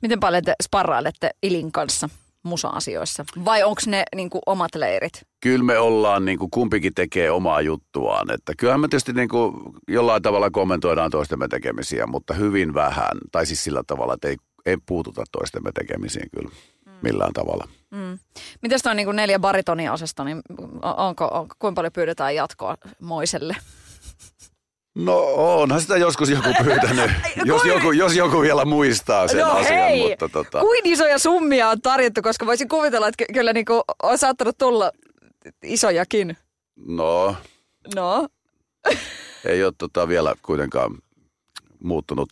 [0.02, 2.10] Miten paljon te sparrailette Ilin kanssa
[2.44, 3.26] musa-asioissa?
[3.46, 5.22] Vai onko ne niin kuin, omat leirit?
[5.42, 8.32] Kyllä me ollaan, niin kuin kumpikin tekee omaa juttuaan.
[8.32, 9.54] Että kyllähän me tietysti niin kuin
[9.88, 13.18] jollain tavalla kommentoidaan toistemme tekemisiä, mutta hyvin vähän.
[13.32, 16.50] Tai siis sillä tavalla, että ei, ei puututa toistemme tekemisiin kyllä
[17.02, 17.68] millään tavalla.
[17.92, 18.20] Mm.
[18.62, 20.42] Miten on niin kuin neljä baritonia osasta, niin
[20.82, 23.56] onko, onko, kuinka paljon pyydetään jatkoa Moiselle?
[24.96, 27.12] No onhan sitä joskus joku pyytänyt,
[27.46, 29.74] jos joku, jos joku vielä muistaa sen no asian.
[29.80, 33.66] hei, Mutta tota, kuin isoja summia on tarjottu, koska voisin kuvitella, että ky- kyllä niin
[33.66, 34.92] kuin on saattanut tulla
[35.64, 36.38] isojakin.
[36.88, 37.36] no
[37.96, 38.28] No,
[39.46, 40.98] Ei ole tota vielä kuitenkaan
[41.84, 42.30] muuttunut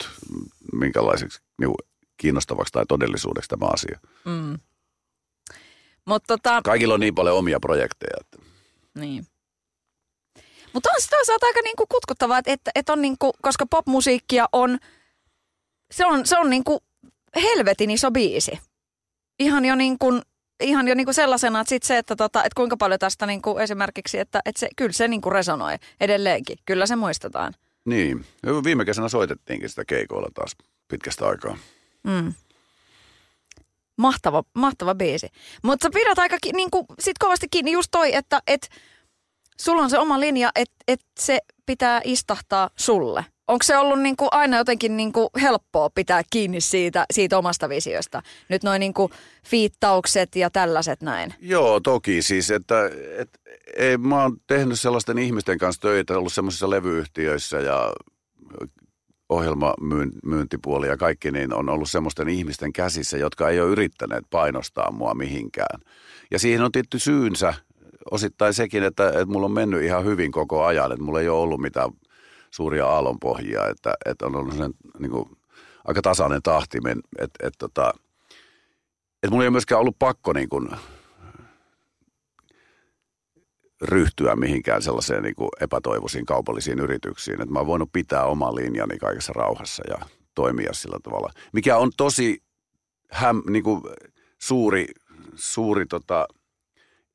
[0.73, 1.71] minkälaiseksi niin
[2.17, 3.99] kiinnostavaksi tai todellisuudeksi tämä asia.
[4.25, 4.57] mm.
[6.05, 8.17] Mutta tota, Kaikilla on niin paljon omia projekteja.
[8.21, 8.37] Että
[8.95, 9.27] niin.
[10.73, 14.77] Mutta on se toisaalta aika niinku kutkuttavaa, että, että, että on niinku, koska popmusiikkia on,
[15.91, 16.83] se on, se on niinku
[17.41, 18.59] helvetin iso biisi.
[19.39, 20.21] Ihan jo niinku,
[20.63, 24.19] ihan jo niinku sellaisena, että sit se, että, tota, että kuinka paljon tästä niinku esimerkiksi,
[24.19, 26.57] että, että se, kyllä se niinku resonoi edelleenkin.
[26.65, 27.53] Kyllä se muistetaan.
[27.85, 28.25] niin,
[28.63, 30.55] viime kesänä soitettiinkin sitä keikoilla taas
[30.87, 31.57] pitkästä aikaa.
[32.05, 32.33] Mm.
[33.97, 35.27] Mahtava, mahtava biisi.
[35.63, 38.69] Mutta sä pidät aika ki- niinku, sit kovasti kiinni just toi, että et,
[39.59, 43.25] sulla on se oma linja, että et se pitää istahtaa sulle.
[43.47, 48.21] Onko se ollut niinku aina jotenkin niinku helppoa pitää kiinni siitä, siitä omasta visiosta?
[48.49, 49.09] Nyt noin niinku
[49.47, 51.33] fiittaukset ja tällaiset näin.
[51.39, 52.75] Joo, toki siis, että
[53.17, 53.29] et,
[53.75, 57.93] ei, mä oon tehnyt sellaisten ihmisten kanssa töitä, ollut semmoisissa levyyhtiöissä ja
[59.29, 65.13] ohjelmamyyntipuoli ja kaikki, niin on ollut semmoisten ihmisten käsissä, jotka ei ole yrittäneet painostaa mua
[65.13, 65.81] mihinkään.
[66.31, 67.53] Ja siihen on tietty syynsä,
[68.11, 71.41] osittain sekin, että, että mulla on mennyt ihan hyvin koko ajan, että mulla ei ole
[71.41, 71.89] ollut mitään
[72.51, 75.29] suuria aallonpohjia, että, että on ollut sen, niin kuin,
[75.85, 77.93] aika tasainen tahti, men- että, että, tota,
[79.23, 80.69] että mulla ei ole myöskään ollut pakko niin kuin,
[83.81, 87.41] ryhtyä mihinkään sellaiseen niin kuin epätoivoisiin kaupallisiin yrityksiin.
[87.41, 89.97] Että mä oon voinut pitää oman linjani kaikessa rauhassa ja
[90.35, 91.31] toimia sillä tavalla.
[91.53, 92.43] Mikä on tosi
[93.11, 93.81] häm, niin kuin
[94.41, 94.85] suuri,
[95.35, 96.27] suuri tota,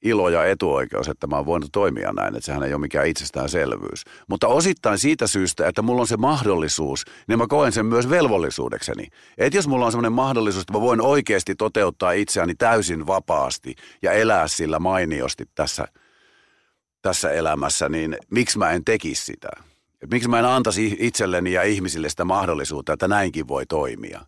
[0.03, 4.05] ilo ja etuoikeus, että mä oon voinut toimia näin, että sehän ei ole mikään itsestäänselvyys.
[4.29, 9.07] Mutta osittain siitä syystä, että mulla on se mahdollisuus, niin mä koen sen myös velvollisuudekseni.
[9.39, 14.13] Että jos mulla on sellainen mahdollisuus, että mä voin oikeasti toteuttaa itseäni täysin vapaasti ja
[14.13, 15.89] elää sillä mainiosti tässä,
[17.03, 19.49] tässä elämässä, niin miksi mä en tekisi sitä?
[20.03, 24.21] Et miksi mä en antaisi itselleni ja ihmisille sitä mahdollisuutta, että näinkin voi toimia?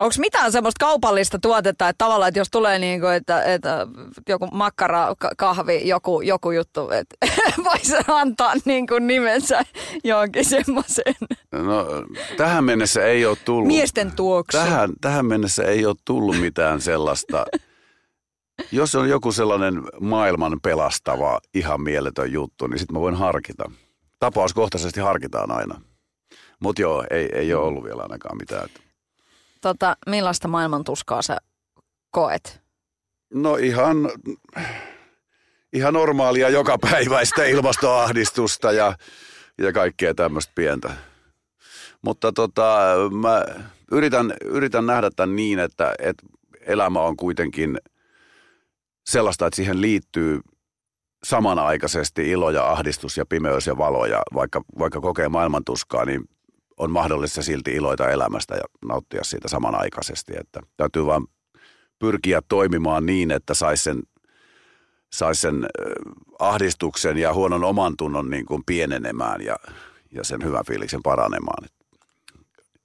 [0.00, 3.86] Onko mitään semmoista kaupallista tuotetta, että tavallaan, että jos tulee niin kuin, että, että
[4.28, 7.16] joku makkara, ka- kahvi, joku, joku juttu, että
[7.64, 9.62] voisi antaa niin kuin nimensä
[10.04, 11.14] johonkin semmoiseen
[11.52, 11.86] No,
[12.36, 13.66] tähän mennessä ei ole tullut.
[13.66, 14.58] miesten tuoksu.
[14.58, 17.46] Tähän, tähän mennessä ei ole tullut mitään sellaista.
[18.72, 23.70] Jos on joku sellainen maailman pelastava, ihan mieletön juttu, niin sitten mä voin harkita.
[24.18, 25.80] Tapauskohtaisesti harkitaan aina.
[26.60, 28.68] Mutta joo, ei, ei ole ollut vielä ainakaan mitään.
[29.60, 31.36] Tota, millaista maailmantuskaa sä
[32.10, 32.60] koet?
[33.34, 33.96] No ihan,
[35.72, 38.96] ihan normaalia jokapäiväistä ilmastoahdistusta ja,
[39.58, 40.90] ja kaikkea tämmöistä pientä.
[42.02, 43.44] Mutta tota, mä
[43.92, 46.26] yritän, yritän nähdä tämän niin, että, että
[46.60, 47.78] elämä on kuitenkin
[49.06, 50.40] sellaista, että siihen liittyy
[51.24, 54.06] samanaikaisesti ilo ja ahdistus ja pimeys ja valo.
[54.06, 56.28] Ja vaikka, vaikka kokee maailmantuskaa, niin
[56.76, 60.32] on mahdollista silti iloita elämästä ja nauttia siitä samanaikaisesti.
[60.40, 61.26] Että täytyy vaan
[61.98, 64.02] pyrkiä toimimaan niin, että saisi sen,
[65.12, 65.66] sais sen
[66.38, 69.56] ahdistuksen ja huonon oman tunnon niin kuin pienenemään ja,
[70.12, 71.68] ja sen hyvän fiiliksen paranemaan.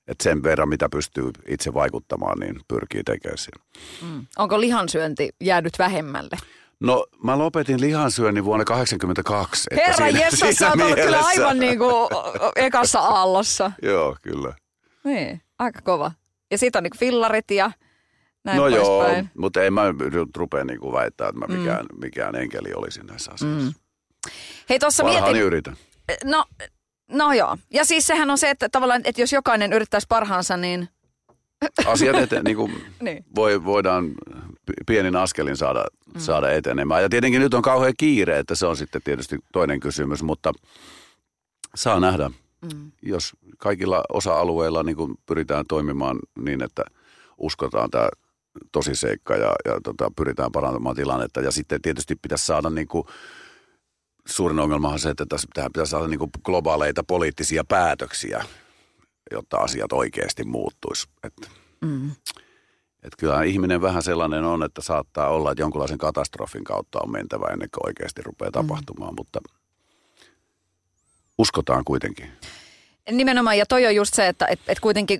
[0.07, 3.63] Et, sen verran, mitä pystyy itse vaikuttamaan, niin pyrkii tekemään siinä.
[4.01, 4.25] Mm.
[4.37, 6.37] Onko lihansyönti jäänyt vähemmälle?
[6.79, 9.67] No mä lopetin lihansyönnin vuonna 1982.
[9.71, 12.07] että Herra Jessa, sä oot ollut kyllä aivan niin kuin
[12.55, 13.71] ekassa aallossa.
[13.81, 14.53] Joo, kyllä.
[15.03, 16.11] Niin, aika kova.
[16.51, 17.71] Ja sit on niin fillarit ja
[18.43, 19.29] näin no joo, poispäin.
[19.37, 21.99] mutta en mä nyt rupea niinku väittää, että mä mikään, mm.
[21.99, 23.67] mikään enkeli olisin näissä asioissa.
[23.67, 23.73] Mm.
[24.69, 25.75] Hei tuossa mietin, yritän.
[26.23, 26.45] no,
[27.11, 27.57] no joo.
[27.73, 30.89] Ja siis sehän on se, että tavallaan, että jos jokainen yrittäisi parhaansa, niin...
[31.85, 33.25] Asiat eteen, niin kuin Niin.
[33.35, 34.11] voi, voidaan
[34.87, 36.19] pienin askelin saada, mm.
[36.19, 37.01] saada etenemään.
[37.01, 40.53] Ja tietenkin nyt on kauhean kiire, että se on sitten tietysti toinen kysymys, mutta
[41.75, 42.31] saa nähdä.
[42.61, 42.91] Mm.
[43.01, 46.83] Jos kaikilla osa-alueilla niin kuin pyritään toimimaan niin, että
[47.37, 48.09] uskotaan tämä
[48.71, 51.41] tosiseikka ja, ja tota, pyritään parantamaan tilannetta.
[51.41, 53.07] Ja sitten tietysti pitäisi saada niin kuin,
[54.27, 58.45] suurin ongelma on se, että tässä tähän pitäisi saada niin globaaleita poliittisia päätöksiä,
[59.31, 61.07] jotta asiat oikeasti muuttuisi.
[61.23, 61.47] Että
[61.81, 62.11] Mm.
[63.03, 67.47] että kyllä ihminen vähän sellainen on, että saattaa olla, että jonkunlaisen katastrofin kautta on mentävä
[67.53, 69.39] ennen kuin oikeasti rupeaa tapahtumaan, mutta
[71.37, 72.31] uskotaan kuitenkin.
[73.11, 75.19] Nimenomaan, ja toi on just se, että et, et kuitenkin,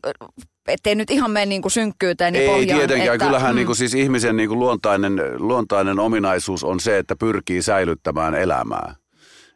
[0.67, 2.80] ettei nyt ihan mene niin kuin synkkyyteen ja Ei pohjaan.
[2.80, 6.98] tietenkään, että, kyllähän mm, niin kuin siis ihmisen niin kuin luontainen, luontainen ominaisuus on se,
[6.98, 8.96] että pyrkii säilyttämään elämää.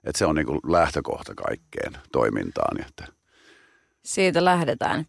[0.04, 3.08] Että se on niin kuin lähtökohta kaikkeen toimintaan, että
[4.06, 5.06] Siitä lähdetään.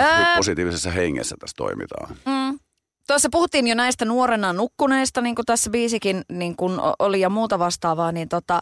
[0.00, 2.16] Öö, positiivisessa hengessä tässä toimitaan.
[2.26, 2.58] mm,
[3.06, 7.58] Tuossa puhuttiin jo näistä nuorena nukkuneista, niin kuin tässä biisikin niin kuin oli ja muuta
[7.58, 8.60] vastaavaa, niin tota,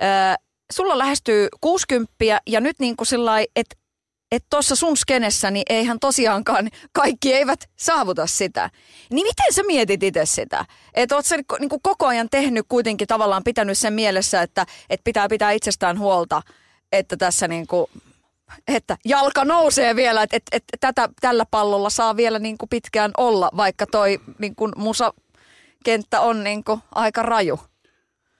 [0.00, 0.36] ää,
[0.72, 2.14] sulla lähestyy 60
[2.46, 3.76] ja nyt niin kuin sillä että
[4.32, 8.70] että tuossa sun skenessä niin eihän tosiaankaan kaikki eivät saavuta sitä.
[9.10, 10.64] Niin miten sä mietit itse sitä?
[10.94, 15.04] Että oot sä niin kuin koko ajan tehnyt kuitenkin tavallaan pitänyt sen mielessä, että, että
[15.04, 16.42] pitää pitää itsestään huolta,
[16.92, 17.86] että tässä niin kuin,
[18.68, 23.10] että jalka nousee vielä, että, että, että tätä, tällä pallolla saa vielä niin kuin pitkään
[23.16, 27.60] olla, vaikka toi niin kuin musakenttä on niin kuin aika raju.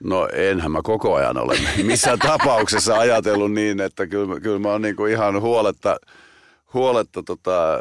[0.04, 4.82] No enhän mä koko ajan ole missään tapauksessa ajatellut niin, että kyllä, kyllä mä oon
[4.96, 5.96] kuin ihan huoletta,
[6.74, 7.78] huoletta tota,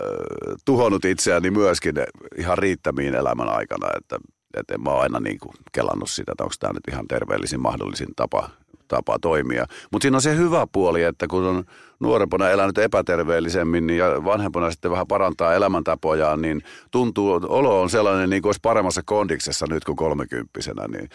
[0.65, 1.95] tuhonnut itseäni myöskin
[2.37, 4.17] ihan riittämiin elämän aikana, että,
[4.57, 8.15] että en mä oon aina kuin kelannut sitä, että onko tämä nyt ihan terveellisin mahdollisin
[8.15, 8.49] tapa,
[8.87, 9.65] tapa toimia.
[9.91, 11.63] Mutta siinä on se hyvä puoli, että kun on
[11.99, 18.29] nuorempana elänyt epäterveellisemmin niin ja vanhempana sitten vähän parantaa elämäntapojaan, niin tuntuu, olo on sellainen
[18.29, 21.09] niin kuin olisi paremmassa kondiksessa nyt kuin kolmekymppisenä, niin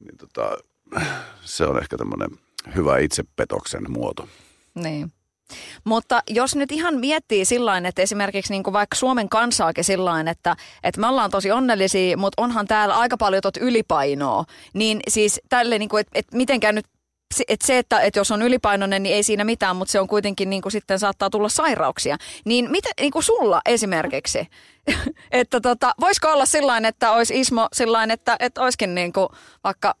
[0.00, 0.56] niin tota,
[1.44, 2.30] se on ehkä tämmöinen
[2.74, 4.28] hyvä itsepetoksen muoto.
[4.74, 5.12] Niin.
[5.84, 10.56] Mutta jos nyt ihan miettii sillä että esimerkiksi niin kuin vaikka Suomen kansaakin sillä että,
[10.82, 15.78] että me ollaan tosi onnellisia, mutta onhan täällä aika paljon tot ylipainoa, niin siis tälle,
[15.78, 16.86] niin kuin, että, että mitenkään nyt
[17.48, 20.50] että se, että, että jos on ylipainoinen, niin ei siinä mitään, mutta se on kuitenkin
[20.50, 22.16] niin kuin sitten saattaa tulla sairauksia.
[22.44, 24.48] Niin mitä niin kuin sulla esimerkiksi,
[25.30, 29.28] että tota, voisiko olla sillä että olisi Ismo sillä että, että olisikin niin kuin
[29.64, 29.94] vaikka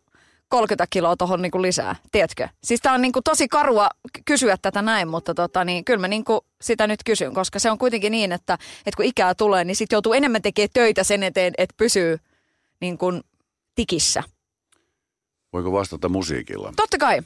[0.48, 2.48] 30 kiloa tuohon niin lisää, tiedätkö?
[2.64, 3.88] Siis tämä on niin kuin tosi karua
[4.24, 7.70] kysyä tätä näin, mutta tota, niin, kyllä mä niin kuin sitä nyt kysyn, koska se
[7.70, 8.54] on kuitenkin niin, että,
[8.86, 12.18] että kun ikää tulee, niin sitten joutuu enemmän tekemään töitä sen eteen, että pysyy
[12.80, 13.22] niin kuin
[13.74, 14.22] tikissä.
[15.52, 16.72] Voiko vastata musiikilla?
[16.76, 17.22] Totta kai.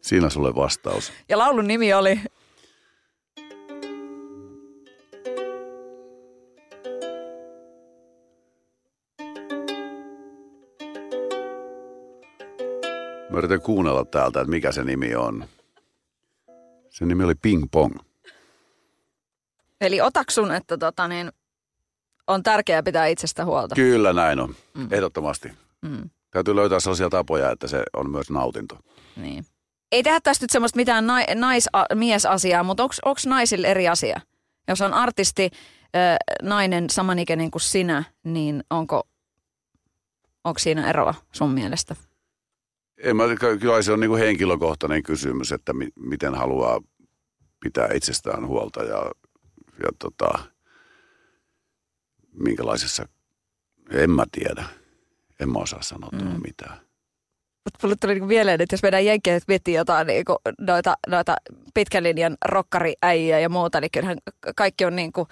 [0.00, 1.12] Siinä sulle vastaus.
[1.28, 2.20] Ja laulun nimi oli?
[13.30, 15.44] Mä yritän kuunnella täältä, että mikä se nimi on.
[17.00, 17.98] Se nimi oli Ping Pong.
[19.80, 21.32] Eli otaksun, että tota niin,
[22.26, 23.74] on tärkeää pitää itsestä huolta.
[23.74, 24.88] Kyllä näin on, mm.
[24.90, 25.52] ehdottomasti.
[25.82, 26.10] Mm.
[26.30, 28.78] Täytyy löytää sellaisia tapoja, että se on myös nautinto.
[29.16, 29.44] Niin.
[29.92, 34.20] Ei tehdä tästä nyt semmoista mitään nais, nais, miesasiaa, mutta onko naisille eri asia?
[34.68, 35.50] Jos on artisti,
[35.96, 39.02] äh, nainen samanikäinen kuin sinä, niin onko,
[40.44, 41.96] onko siinä eroa sun mielestä?
[43.02, 43.24] En mä,
[43.60, 46.80] kyllä se on niin kuin henkilökohtainen kysymys, että mi, miten haluaa
[47.60, 49.10] pitää itsestään huolta ja,
[49.82, 50.38] ja tota,
[52.32, 53.08] minkälaisessa,
[53.90, 54.64] en mä tiedä.
[55.40, 56.40] En mä osaa sanoa mm.
[56.46, 56.80] mitään.
[57.64, 61.36] Mutta mulle tuli niinku mieleen, että jos meidän jenkeet miettii jotain niinku noita, noita
[61.74, 64.18] pitkän linjan rokkariäijiä ja muuta, niin kyllähän
[64.56, 65.28] kaikki on niinku,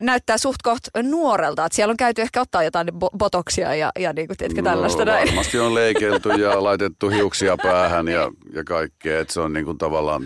[0.00, 1.64] näyttää suht koht nuorelta.
[1.64, 5.06] Että siellä on käyty ehkä ottaa jotain botoksia ja, ja niin kuin, tiedätkö, no, tällaista.
[5.06, 9.20] Varmasti on leikelty ja laitettu hiuksia päähän ja, ja kaikkea.
[9.20, 10.22] Että se on niin kuin tavallaan,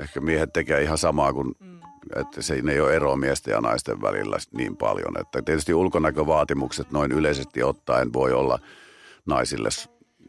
[0.00, 1.80] ehkä miehet tekee ihan samaa kuin, mm.
[2.16, 5.20] että se ei ole eroa miesten ja naisten välillä niin paljon.
[5.20, 8.58] Että tietysti ulkonäkövaatimukset noin yleisesti ottaen voi olla
[9.26, 9.68] naisille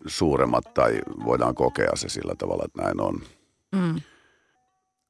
[0.05, 3.21] suuremmat tai voidaan kokea se sillä tavalla, että näin on.
[3.71, 4.01] Mm.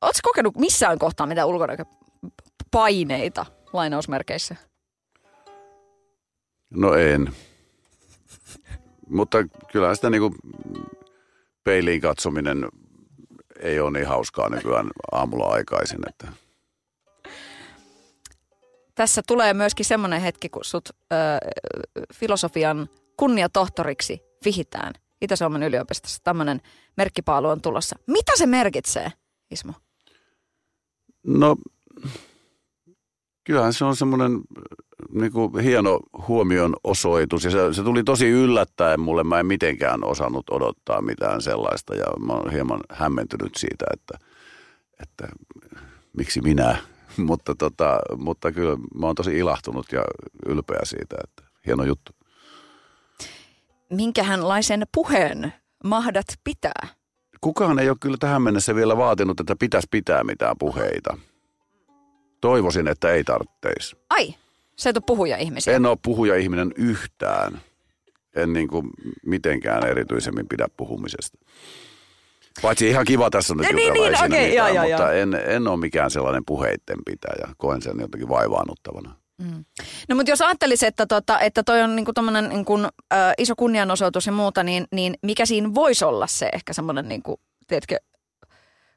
[0.01, 3.45] Oletko kokenut missään kohtaa mitä ulkonäköpaineita?
[3.77, 4.55] Lainausmerkeissä?
[6.69, 7.33] No en.
[9.09, 9.37] Mutta
[9.71, 10.35] kyllä sitä niin kuin
[11.63, 12.67] peiliin katsominen
[13.59, 15.99] ei ole niin hauskaa nykyään aamulla aikaisin.
[16.09, 16.27] Että.
[18.95, 21.15] Tässä tulee myöskin semmoinen hetki, kun sut ö,
[22.13, 26.23] filosofian kunniatohtoriksi vihitään Itä-Suomen yliopistossa.
[26.23, 26.61] Tämmöinen
[26.97, 27.95] merkkipaalu on tulossa.
[28.07, 29.11] Mitä se merkitsee,
[29.51, 29.73] Ismo?
[31.23, 31.55] No
[33.47, 34.63] kyllähän se on semmoinen äh,
[35.11, 39.23] niin kuin hieno huomion osoitus ja se, se tuli tosi yllättäen mulle.
[39.23, 44.25] Mä en mitenkään osannut odottaa mitään sellaista ja mä oon hieman hämmentynyt siitä, että,
[45.01, 45.27] että
[46.17, 46.77] miksi minä.
[47.27, 50.03] mutta, tota, mutta kyllä mä oon tosi ilahtunut ja
[50.45, 52.11] ylpeä siitä, että hieno juttu.
[53.89, 56.87] Minkähänlaisen puheen mahdat pitää?
[57.41, 61.17] Kukaan ei ole kyllä tähän mennessä vielä vaatinut, että pitäisi pitää mitään puheita.
[62.41, 63.97] Toivoisin, että ei tarvitseisi.
[64.09, 64.35] Ai,
[64.75, 65.75] se et ole puhuja-ihmisiä?
[65.75, 67.61] En ole puhuja-ihminen yhtään.
[68.35, 68.89] En niin kuin
[69.25, 71.37] mitenkään erityisemmin pidä puhumisesta.
[72.61, 75.11] Paitsi ihan kiva tässä on nyt niin, jutella, niin, okay, mitään, joo, mutta joo.
[75.11, 77.55] En, en ole mikään sellainen puheitten pitäjä.
[77.57, 79.15] Koen sen jotenkin vaivaannuttavana.
[79.41, 79.65] Mm.
[80.09, 82.11] No mutta jos ajattelisi, että, tota, että toi on niinku
[82.49, 82.79] niinku,
[83.13, 87.39] äh, iso kunnianosoitus ja muuta, niin, niin mikä siinä voisi olla se ehkä semmoinen, niinku,
[87.67, 87.97] tiedätkö,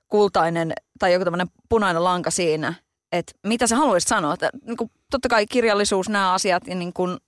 [0.09, 2.75] kultainen tai joku tämmöinen punainen lanka siinä,
[3.13, 4.35] että mitä sä haluaisit sanoa?
[4.35, 7.21] Että, niinku, totta kai kirjallisuus, nämä asiat, ja niin kun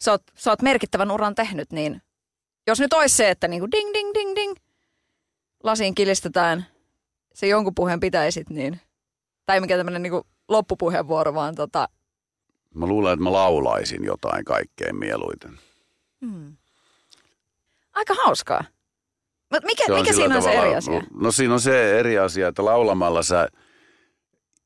[0.00, 2.02] sä oot, sä oot merkittävän uran tehnyt, niin
[2.66, 4.54] jos nyt olisi se, että niinku ding, ding, ding, ding,
[5.62, 6.66] lasiin kilistetään,
[7.34, 8.80] se jonkun puheen pitäisit, niin,
[9.46, 11.88] tai mikä tämmöinen niinku loppupuheenvuoro, vaan tota,
[12.74, 15.58] Mä luulen, että mä laulaisin jotain kaikkein mieluiten.
[16.26, 16.56] Hmm.
[17.94, 18.64] Aika hauskaa.
[19.50, 20.94] Mutta mikä, mikä siinä on se eri asia?
[20.94, 23.48] No, no siinä on se eri asia, että laulamalla sä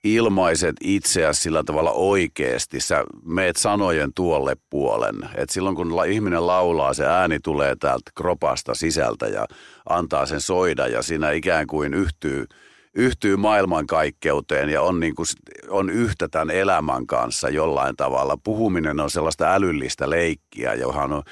[0.04, 2.80] ilmaiset itseäsi sillä tavalla oikeasti.
[2.80, 5.14] Sä meet sanojen tuolle puolen.
[5.34, 9.46] Et silloin kun ihminen laulaa, se ääni tulee täältä kropasta sisältä ja
[9.88, 12.46] antaa sen soida ja siinä ikään kuin yhtyy–
[12.98, 15.26] yhtyy maailmankaikkeuteen ja on, niin kuin,
[15.68, 18.36] on yhtä tämän elämän kanssa jollain tavalla.
[18.36, 21.22] Puhuminen on sellaista älyllistä leikkiä, johon on,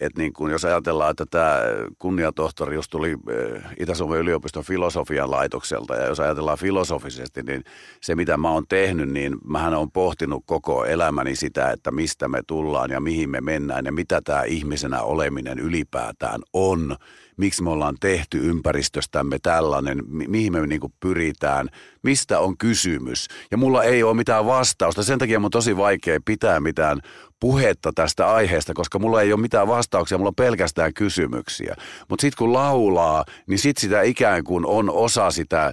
[0.00, 1.60] että niin kuin, jos ajatellaan, että tämä
[1.98, 7.64] kunniatohtori just tuli eh, Itä-Suomen yliopiston filosofian laitokselta, ja jos ajatellaan filosofisesti, niin
[8.00, 12.40] se mitä mä oon tehnyt, niin mähän on pohtinut koko elämäni sitä, että mistä me
[12.46, 16.96] tullaan ja mihin me mennään ja mitä tämä ihmisenä oleminen ylipäätään on
[17.40, 21.68] miksi me ollaan tehty ympäristöstämme tällainen, mi- mihin me niin kuin pyritään,
[22.02, 23.28] mistä on kysymys.
[23.50, 25.02] Ja mulla ei ole mitään vastausta.
[25.02, 27.00] Sen takia on tosi vaikea pitää mitään
[27.40, 31.76] puhetta tästä aiheesta, koska mulla ei ole mitään vastauksia, mulla on pelkästään kysymyksiä.
[32.08, 35.72] Mutta sitten kun laulaa, niin sitten sitä ikään kuin on osa sitä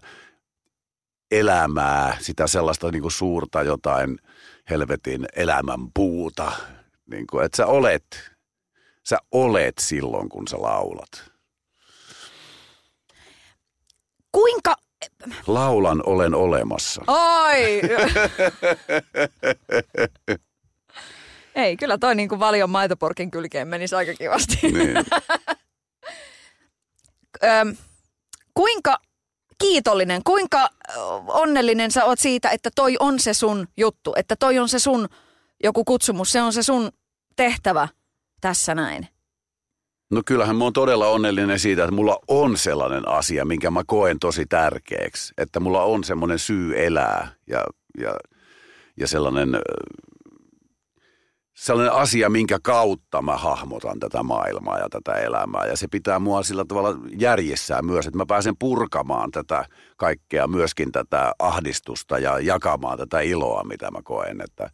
[1.32, 4.20] elämää, sitä sellaista niin kuin suurta jotain
[4.70, 6.52] helvetin elämän puuta.
[7.12, 8.32] Niin kuin, että sä olet,
[9.04, 11.37] sä olet silloin, kun sä laulat.
[14.32, 14.76] Kuinka...
[15.48, 17.02] Laulan olen olemassa.
[17.08, 17.82] Ai!
[21.56, 24.58] Ei, kyllä toi niin kuin valion maitoporkin kylkeen menisi aika kivasti.
[24.62, 24.98] Niin.
[27.44, 27.78] Öm,
[28.54, 28.98] kuinka
[29.58, 30.70] kiitollinen, kuinka
[31.28, 35.10] onnellinen sä oot siitä, että toi on se sun juttu, että toi on se sun
[35.64, 36.92] joku kutsumus, se on se sun
[37.36, 37.88] tehtävä
[38.42, 39.08] tässä näin?
[40.12, 44.20] No kyllähän mä oon todella onnellinen siitä, että mulla on sellainen asia, minkä mä koen
[44.20, 45.34] tosi tärkeäksi.
[45.38, 47.64] Että mulla on semmoinen syy elää ja,
[47.98, 48.16] ja,
[49.00, 49.50] ja sellainen,
[51.56, 55.66] sellainen asia, minkä kautta mä hahmotan tätä maailmaa ja tätä elämää.
[55.66, 59.66] Ja se pitää mua sillä tavalla järjessään myös, että mä pääsen purkamaan tätä
[59.98, 64.42] kaikkea, myöskin tätä ahdistusta ja jakamaan tätä iloa, mitä mä koen.
[64.42, 64.70] Että,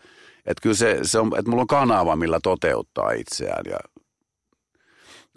[0.45, 3.77] että kyllä se, se on, että mulla on kanava, millä toteuttaa itseään ja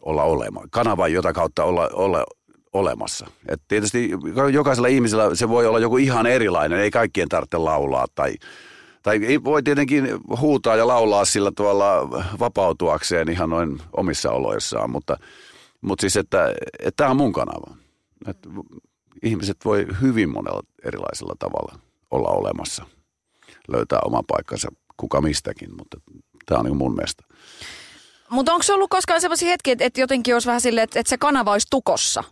[0.03, 2.25] olla olema, kanava, jota kautta olla, olla
[2.73, 3.27] olemassa.
[3.49, 4.11] Et tietysti
[4.53, 8.35] jokaisella ihmisellä se voi olla joku ihan erilainen, ei kaikkien tarvitse laulaa tai,
[9.03, 10.09] tai voi tietenkin
[10.41, 15.17] huutaa ja laulaa sillä tavalla vapautuakseen ihan noin omissa oloissaan, mutta,
[15.81, 17.77] mutta siis, että, että tämä on mun kanava.
[18.29, 18.49] Että
[19.23, 21.79] ihmiset voi hyvin monella erilaisella tavalla
[22.11, 22.85] olla olemassa,
[23.69, 26.01] löytää oman paikkansa kuka mistäkin, mutta
[26.47, 27.25] tämä on niin mun mielestä.
[28.31, 31.11] Mutta onko se ollut koskaan sellaisia hetkiä, että, että jotenkin olisi vähän silleen, että, että
[31.11, 32.25] se kanava olisi tukossa?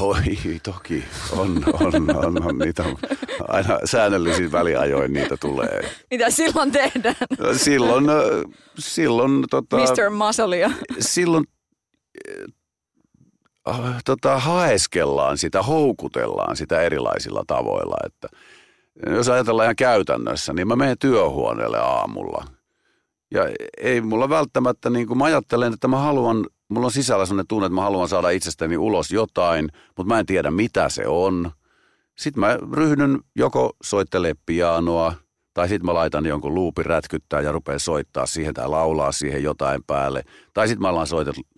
[0.00, 1.04] Oi, toki.
[1.32, 2.58] On, on, on, on.
[2.58, 2.96] Niitä on
[3.48, 5.90] aina säännöllisin väliajoin niitä tulee.
[6.10, 7.14] Mitä silloin tehdään?
[7.38, 8.04] No, silloin,
[8.78, 10.10] silloin tota, Mr.
[10.10, 10.70] Musclea.
[10.98, 11.44] Silloin
[13.68, 17.96] äh, tota, haeskellaan sitä, houkutellaan sitä erilaisilla tavoilla.
[18.06, 18.28] Että
[19.10, 22.44] jos ajatellaan ihan käytännössä, niin mä menen työhuoneelle aamulla–
[23.30, 23.42] ja
[23.78, 27.66] ei mulla välttämättä, niin kuin mä ajattelen, että mä haluan, mulla on sisällä sellainen tunne,
[27.66, 31.50] että mä haluan saada itsestäni ulos jotain, mutta mä en tiedä mitä se on.
[32.18, 35.14] Sitten mä ryhdyn joko soittelee pianoa,
[35.54, 39.84] tai sitten mä laitan jonkun luupin rätkyttää ja rupean soittaa siihen tai laulaa siihen jotain
[39.86, 40.22] päälle.
[40.54, 41.06] Tai sitten mä alan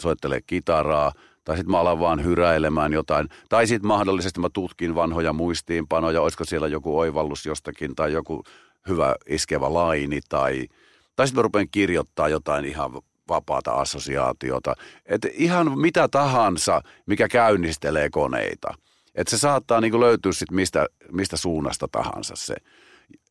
[0.03, 1.13] soittele kitaraa,
[1.45, 3.29] tai sitten mä alan vaan hyräilemään jotain.
[3.49, 8.43] Tai sitten mahdollisesti mä tutkin vanhoja muistiinpanoja, olisiko siellä joku oivallus jostakin, tai joku
[8.89, 10.65] hyvä iskevä laini, tai–
[11.17, 12.93] tai sitten mä rupean kirjoittaa jotain ihan
[13.29, 14.75] vapaata assosiaatiota.
[15.07, 18.75] Että ihan mitä tahansa, mikä käynnistelee koneita.
[19.15, 22.55] Että se saattaa niin löytyä sitten mistä, mistä suunnasta tahansa se,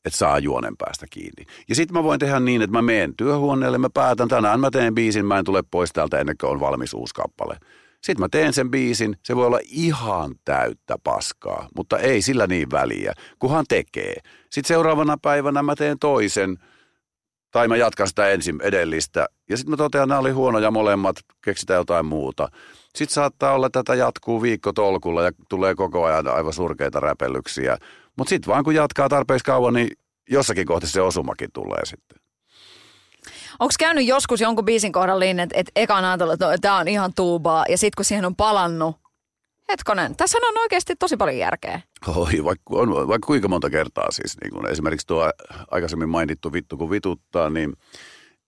[0.05, 1.45] että saa juonen päästä kiinni.
[1.69, 4.95] Ja sitten mä voin tehdä niin, että mä menen työhuoneelle, mä päätän, tänään mä teen
[4.95, 7.57] biisin, mä en tule pois täältä ennen kuin on valmis uusi kappale.
[8.01, 12.71] Sitten mä teen sen biisin, se voi olla ihan täyttä paskaa, mutta ei sillä niin
[12.71, 14.15] väliä, kunhan tekee.
[14.49, 16.57] Sitten seuraavana päivänä mä teen toisen–
[17.51, 19.25] tai mä jatkan sitä ensin edellistä.
[19.49, 22.49] Ja sitten mä totean, että nämä oli huonoja molemmat, keksitään jotain muuta.
[22.95, 27.77] Sitten saattaa olla, että tätä jatkuu viikko tolkulla ja tulee koko ajan aivan surkeita räpelyksiä.
[28.17, 29.89] Mutta sitten vaan kun jatkaa tarpeeksi kauan, niin
[30.29, 32.17] jossakin kohtaa se osumakin tulee sitten.
[33.59, 36.87] Onko käynyt joskus jonkun biisin kohdalla niin, että, että eka on ajatellut, että tämä on
[36.87, 38.95] ihan tuubaa, ja sitten kun siihen on palannut,
[39.69, 41.81] hetkonen, tässä on oikeasti tosi paljon järkeä.
[42.07, 44.37] Oi, vaikka, on, vaikka kuinka monta kertaa siis.
[44.41, 45.31] Niin kun esimerkiksi tuo
[45.71, 47.73] aikaisemmin mainittu vittu kun vituttaa, niin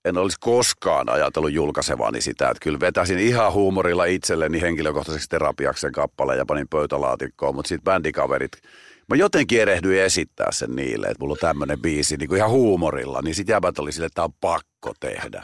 [0.06, 2.50] en olisi koskaan ajatellut julkaisevani sitä.
[2.50, 7.84] Että kyllä vetäisin ihan huumorilla itselleni henkilökohtaiseksi terapiaksi sen kappaleen ja panin pöytälaatikkoon, mutta sitten
[7.84, 8.52] bändikaverit–
[9.10, 13.22] mä jotenkin erehdyin esittää sen niille, että mulla on tämmöinen biisi niin kuin ihan huumorilla,
[13.22, 15.44] niin sitten jäbät oli sille, että tämä on pakko tehdä.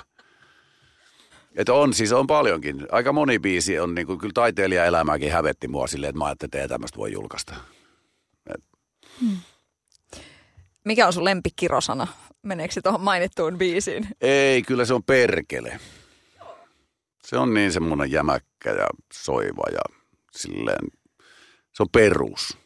[1.55, 2.87] Että on, siis on paljonkin.
[2.91, 6.67] Aika moni biisi on, niin kuin, kyllä taiteilijaelämääkin hävetti mua silleen, että mä ajattelin, että
[6.67, 7.55] tämmöistä voi julkaista.
[8.53, 8.63] Et.
[9.19, 9.37] Hmm.
[10.85, 12.07] Mikä on sun lempikkirosana?
[12.43, 14.07] Meneekö se tuohon mainittuun biisiin?
[14.21, 15.79] Ei, kyllä se on perkele.
[17.23, 19.81] Se on niin semmoinen jämäkkä ja soiva ja
[20.31, 20.87] silleen,
[21.73, 22.57] se on perus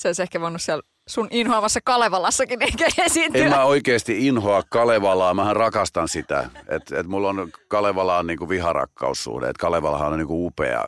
[0.00, 3.44] se olisi ehkä voinut siellä sun inhoamassa Kalevalassakin ehkä esiintyä.
[3.44, 6.50] En mä oikeasti inhoa Kalevalaa, mähän rakastan sitä.
[6.68, 9.48] Että et mulla on Kalevalaan niinku viharakkaussuhde.
[9.48, 10.84] Että Kalevalahan on niinku upea,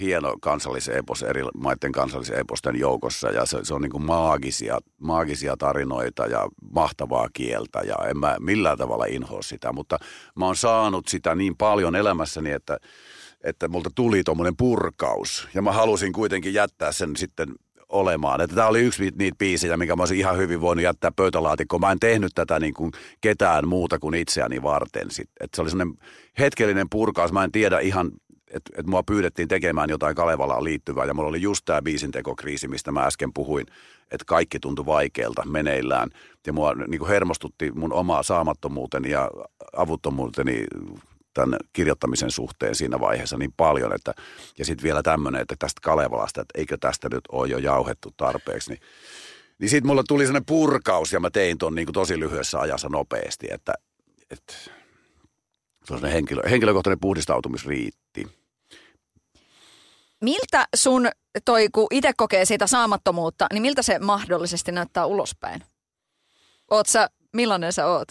[0.00, 3.30] hieno kansallisepos eri maiden kansalliseposten joukossa.
[3.30, 7.80] Ja se, se on niinku maagisia, maagisia tarinoita ja mahtavaa kieltä.
[7.80, 9.98] Ja en mä millään tavalla inhoa sitä, mutta
[10.36, 12.76] mä oon saanut sitä niin paljon elämässäni, että
[13.44, 15.48] että multa tuli tuommoinen purkaus.
[15.54, 17.48] Ja mä halusin kuitenkin jättää sen sitten
[17.92, 18.40] olemaan.
[18.40, 21.80] Että tämä oli yksi niitä biisejä, mikä mä olisin ihan hyvin voinut jättää pöytälaatikkoon.
[21.80, 25.08] Mä en tehnyt tätä niin kuin ketään muuta kuin itseäni varten.
[25.40, 25.98] Että se oli sellainen
[26.38, 27.32] hetkellinen purkaus.
[27.32, 28.10] Mä en tiedä ihan,
[28.50, 31.04] että et mua pyydettiin tekemään jotain Kalevalaan liittyvää.
[31.04, 33.66] Ja mulla oli just tämä biisintekokriisi, mistä mä äsken puhuin,
[34.10, 36.10] että kaikki tuntui vaikealta meneillään.
[36.46, 39.30] Ja mua niin kuin hermostutti mun omaa saamattomuuteni ja
[39.76, 40.66] avuttomuuteni
[41.34, 44.14] tämän kirjoittamisen suhteen siinä vaiheessa niin paljon, että,
[44.58, 48.70] ja sitten vielä tämmöinen, että tästä Kalevalasta, että eikö tästä nyt ole jo jauhettu tarpeeksi,
[48.70, 48.80] niin,
[49.58, 53.46] niin sitten mulla tuli sellainen purkaus, ja mä tein ton niin tosi lyhyessä ajassa nopeasti,
[53.50, 53.72] että,
[54.30, 54.54] että
[55.84, 58.26] se on henkilö, henkilökohtainen puhdistautumisriitti.
[60.20, 61.08] Miltä sun
[61.44, 65.62] toi, kun itse kokee siitä saamattomuutta, niin miltä se mahdollisesti näyttää ulospäin?
[66.70, 68.08] Oot sä, millainen sä oot?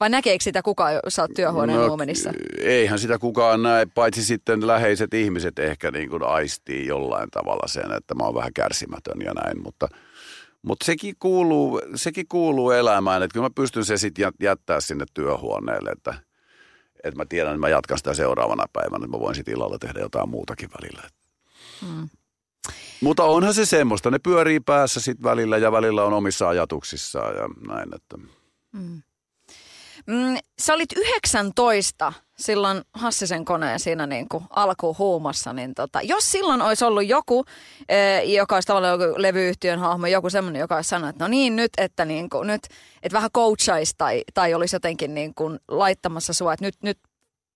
[0.00, 2.32] Vai näkeekö sitä kukaan, jos sä oot työhuoneen no, uumenissa?
[2.58, 7.92] Eihän sitä kukaan näe, paitsi sitten läheiset ihmiset ehkä niin kuin aistii jollain tavalla sen,
[7.92, 9.88] että mä oon vähän kärsimätön ja näin, mutta,
[10.62, 15.90] mutta sekin, kuuluu, sekin kuuluu elämään, että kyllä mä pystyn se sitten jättää sinne työhuoneelle,
[15.90, 16.14] että,
[17.04, 20.00] että mä tiedän, että mä jatkan sitä seuraavana päivänä, että mä voin sitten illalla tehdä
[20.00, 21.02] jotain muutakin välillä.
[21.80, 22.08] Hmm.
[23.00, 27.48] Mutta onhan se semmoista, ne pyörii päässä sitten välillä ja välillä on omissa ajatuksissaan ja
[27.74, 28.16] näin, että...
[28.76, 29.02] Hmm.
[30.06, 36.62] Mm, sä olit 19 silloin Hassisen koneen siinä niin kuin alkuhuumassa, niin tota, jos silloin
[36.62, 37.44] olisi ollut joku,
[37.88, 41.56] e, joka olisi tavallaan joku levyyhtiön hahmo, joku semmoinen, joka olisi sanonut, että no niin
[41.56, 42.62] nyt, että, niin kuin, nyt,
[43.02, 46.98] että vähän coachaisi tai, tai olisi jotenkin niin kuin laittamassa sua, että nyt, nyt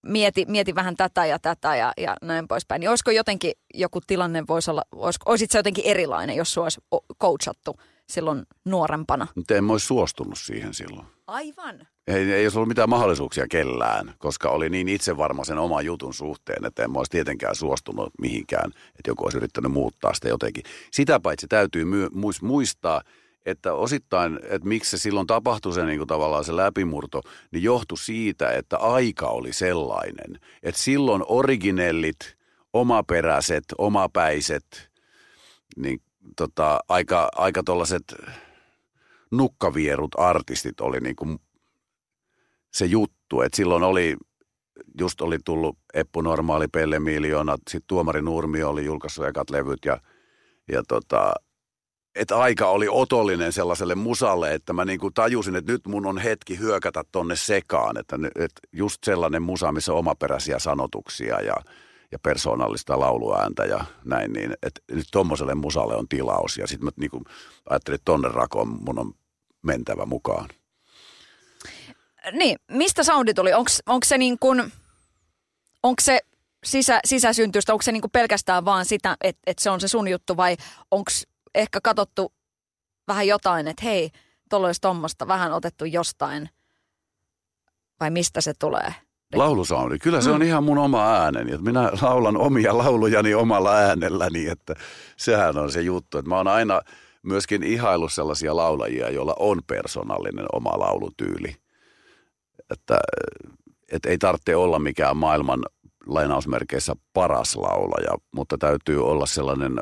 [0.03, 2.81] mieti, mieti vähän tätä ja tätä ja, ja näin poispäin.
[2.81, 6.81] Niin olisiko jotenkin joku tilanne, voisi olla, olisiko, olisit se jotenkin erilainen, jos sua olisi
[7.21, 7.77] coachattu
[8.09, 9.27] silloin nuorempana?
[9.35, 11.14] Mutta en olisi suostunut siihen silloin.
[11.27, 11.87] Aivan.
[12.07, 16.65] Ei, ei olisi ollut mitään mahdollisuuksia kellään, koska oli niin itsevarma sen oman jutun suhteen,
[16.65, 20.65] että en mä olisi tietenkään suostunut mihinkään, että joku olisi yrittänyt muuttaa sitä jotenkin.
[20.91, 22.09] Sitä paitsi täytyy my,
[22.43, 23.03] muistaa,
[23.47, 27.21] että osittain, että miksi se silloin tapahtui se niin kuin tavallaan se läpimurto,
[27.51, 32.37] niin johtui siitä, että aika oli sellainen, että silloin originellit,
[32.73, 34.91] omaperäiset, omapäiset,
[35.77, 36.01] niin
[36.37, 38.15] tota, aika, aika tuollaiset
[39.37, 41.39] nukkavierut artistit oli niin kuin
[42.75, 44.17] se juttu, että silloin oli,
[45.01, 50.01] just oli tullut Eppu Normaali, Pelle Miljoona, sitten Tuomari Nurmi oli julkaissut ekat levyt ja,
[50.73, 51.35] ja tota,
[52.15, 56.59] että aika oli otollinen sellaiselle musalle, että mä niinku tajusin, että nyt mun on hetki
[56.59, 61.55] hyökätä tonne sekaan, että, että just sellainen musa, missä on omaperäisiä sanotuksia ja,
[62.13, 66.59] ja persoonallista lauluääntä ja näin, niin että nyt tommoselle musalle on tilaus.
[66.59, 67.23] Ja sitten mä niinku
[67.71, 69.13] ajattelin, että tonne rakoon mun on
[69.65, 70.49] mentävä mukaan.
[72.33, 73.53] Niin, mistä soundi tuli?
[73.87, 74.73] Onko se niin kuin,
[75.83, 76.21] onko se
[76.65, 80.09] sisä, sisäsyntystä, onko se niin kuin pelkästään vaan sitä, että, että se on se sun
[80.09, 80.57] juttu vai
[80.91, 81.11] onko
[81.55, 82.33] ehkä katsottu
[83.09, 84.11] vähän jotain, että hei,
[84.51, 86.49] tuolla olisi tuommoista vähän otettu jostain
[88.01, 88.95] vai mistä se tulee?
[89.35, 89.99] Laulusoundi.
[89.99, 90.47] Kyllä se on mm.
[90.47, 91.59] ihan mun oma ääneni.
[91.59, 94.75] Minä laulan omia laulujani omalla äänelläni, että
[95.17, 96.19] sehän on se juttu.
[96.19, 96.81] Että mä oon aina
[97.25, 101.57] myöskin ihailu sellaisia laulajia, joilla on persoonallinen oma laulutyyli.
[102.71, 102.99] Että,
[103.93, 105.63] että ei tarvitse olla mikään maailman
[106.07, 109.79] lainausmerkeissä paras laulaja, mutta täytyy olla sellainen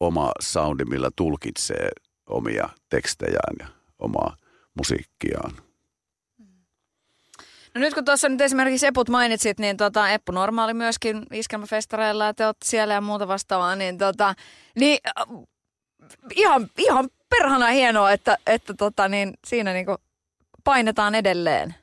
[0.00, 1.88] oma soundi, millä tulkitsee
[2.26, 3.66] omia tekstejään ja
[3.98, 4.36] omaa
[4.74, 5.52] musiikkiaan.
[7.74, 12.34] No nyt kun tuossa nyt esimerkiksi Eput mainitsit, niin tota, Eppu Normaali myöskin iskelmäfestareilla ja
[12.34, 14.34] te olette siellä ja muuta vastaavaa, niin, tota,
[14.76, 14.98] niin
[16.34, 19.96] ihan, ihan perhana hienoa, että, että tota, niin siinä niinku
[20.64, 21.74] painetaan edelleen.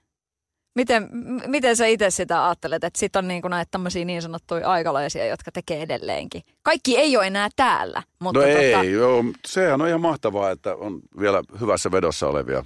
[0.75, 1.09] Miten,
[1.47, 5.51] miten sä itse sitä ajattelet, että sit on niinku näitä tämmöisiä niin sanottuja aikalaisia, jotka
[5.51, 6.41] tekee edelleenkin?
[6.63, 10.75] Kaikki ei ole enää täällä, mutta No tota, ei, joo, sehän on ihan mahtavaa, että
[10.75, 12.65] on vielä hyvässä vedossa olevia,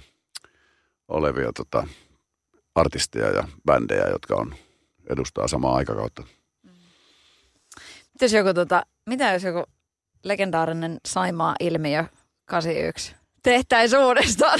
[1.08, 1.86] olevia tota,
[2.74, 4.54] artisteja ja bändejä, jotka on,
[5.10, 6.22] edustaa samaa aikakautta.
[8.12, 9.64] Mitäs joku, tota, mitä jos joku
[10.24, 12.04] legendaarinen Saimaa-ilmiö
[12.44, 14.58] 81 tehtäisiin uudestaan?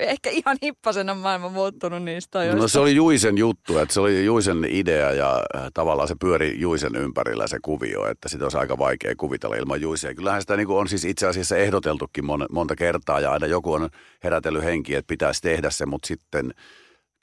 [0.00, 2.62] Ehkä ihan hippasen on maailma muuttunut niistä ajoista.
[2.62, 6.60] No se oli Juisen juttu, että se oli Juisen idea ja äh, tavallaan se pyöri
[6.60, 10.14] Juisen ympärillä se kuvio, että sitä olisi aika vaikea kuvitella ilman Juisia.
[10.14, 13.90] Kyllähän sitä niin on siis itse asiassa ehdoteltukin mon, monta kertaa ja aina joku on
[14.24, 16.54] herätellyt henkiä, että pitäisi tehdä se, mutta sitten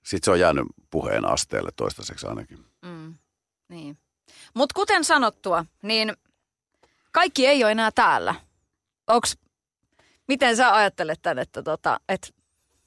[0.06, 2.60] sit se on jäänyt puheen asteelle toistaiseksi ainakin.
[2.86, 3.14] Mm,
[3.70, 3.98] niin.
[4.54, 6.14] Mutta kuten sanottua, niin
[7.16, 8.36] kaikki ei ole enää täällä.
[9.08, 9.38] Onks,
[10.28, 12.28] miten sä ajattelet tämän, että, tota, että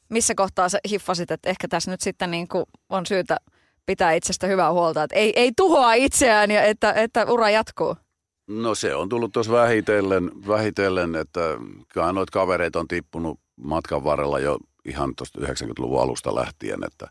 [0.09, 3.37] missä kohtaa sä hiffasit, että ehkä tässä nyt sitten niin kuin on syytä
[3.87, 7.97] pitää itsestä hyvää huolta, että ei, ei tuhoa itseään ja että, että ura jatkuu.
[8.47, 11.41] No se on tullut tuossa vähitellen, vähitellen, että
[11.89, 17.09] kyllä noita kavereita on tippunut matkan varrella jo ihan tuosta 90-luvun alusta lähtien, että,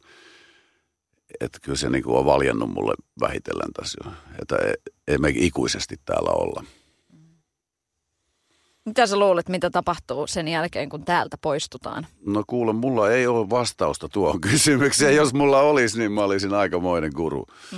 [1.39, 4.11] että kyllä se niinku on valjennut mulle vähitellen tässä jo,
[4.41, 4.73] että ei,
[5.07, 6.63] ei me ikuisesti täällä olla.
[8.87, 12.07] Mitä sä luulet, mitä tapahtuu sen jälkeen, kun täältä poistutaan?
[12.25, 15.15] No kuule, mulla ei ole vastausta tuohon kysymykseen.
[15.15, 17.45] Jos mulla olisi, niin mä olisin aikamoinen guru.
[17.71, 17.77] Mm.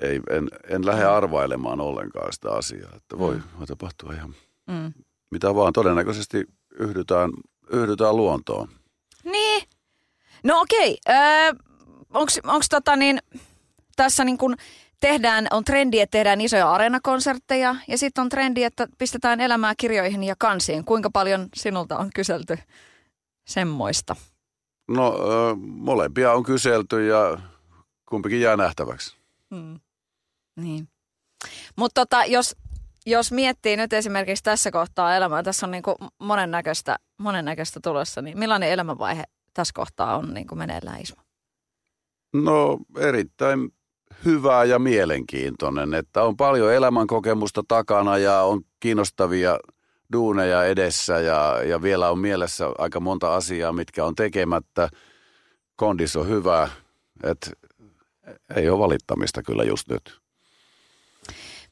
[0.00, 4.34] Ei, en, en lähde arvailemaan ollenkaan sitä asiaa, että voi, voi tapahtua ihan
[4.66, 4.92] Mm.
[5.30, 5.72] mitä vaan.
[5.72, 6.44] Todennäköisesti
[6.78, 7.30] yhdytään,
[7.70, 8.68] yhdytään luontoon.
[9.24, 9.62] Niin.
[10.44, 10.98] No okei.
[11.08, 11.52] Öö,
[12.14, 13.18] Onko tota niin,
[13.96, 14.56] tässä niin kun
[15.00, 20.24] tehdään, on trendi, että tehdään isoja areenakonsertteja ja sitten on trendi, että pistetään elämää kirjoihin
[20.24, 20.84] ja kansiin.
[20.84, 22.58] Kuinka paljon sinulta on kyselty
[23.46, 24.16] semmoista?
[24.88, 27.38] No ö, molempia on kyselty ja
[28.08, 29.16] kumpikin jää nähtäväksi.
[29.54, 29.80] Hmm.
[30.56, 30.88] Niin.
[31.76, 32.56] Mutta tota, jos,
[33.06, 38.70] jos miettii nyt esimerkiksi tässä kohtaa elämää, tässä on niinku monennäköistä, monennäköistä tulossa, niin millainen
[38.70, 39.24] elämänvaihe
[39.54, 41.22] tässä kohtaa on niinku meneillään Ismo?
[42.32, 43.72] No erittäin
[44.24, 49.58] hyvä ja mielenkiintoinen, että on paljon elämänkokemusta takana ja on kiinnostavia
[50.12, 54.88] duuneja edessä ja, ja vielä on mielessä aika monta asiaa, mitkä on tekemättä.
[55.76, 56.68] Kondis on hyvä,
[57.22, 57.50] että
[58.56, 60.20] ei ole valittamista kyllä just nyt.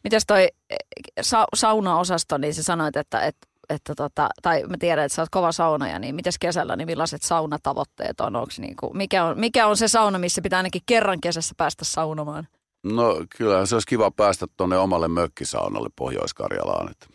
[0.05, 0.77] Mitäs toi eh,
[1.21, 5.29] sa- saunaosasto, niin sä sanoit, että, että, että tota, tai mä tiedän, että sä oot
[5.31, 8.37] kova saunaja, niin mitäs kesällä, niin millaiset saunatavoitteet on?
[8.37, 12.49] Onks niinku, mikä, on mikä on se sauna, missä pitää ainakin kerran kesässä päästä saunomaan?
[12.85, 17.07] No kyllä se olisi kiva päästä tuonne omalle mökkisaunalle Pohjois-Karjalaan, että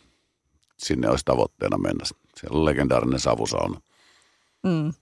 [0.78, 2.04] sinne olisi tavoitteena mennä.
[2.36, 3.80] Siellä on legendaarinen savusauna.
[4.62, 4.92] Mm.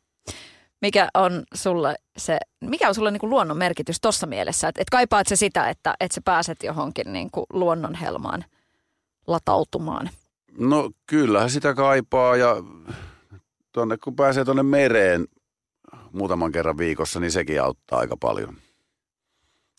[0.83, 4.69] Mikä on sulle se, mikä on sulle niinku luonnon merkitys tuossa mielessä?
[4.69, 8.45] Että et kaipaat se sitä, että et sä pääset johonkin niinku luonnon helmaan
[9.27, 10.11] latautumaan?
[10.61, 12.57] No kyllähän sitä kaipaa ja
[13.73, 15.29] tonne, kun pääsee tuonne mereen
[16.13, 18.57] muutaman kerran viikossa, niin sekin auttaa aika paljon.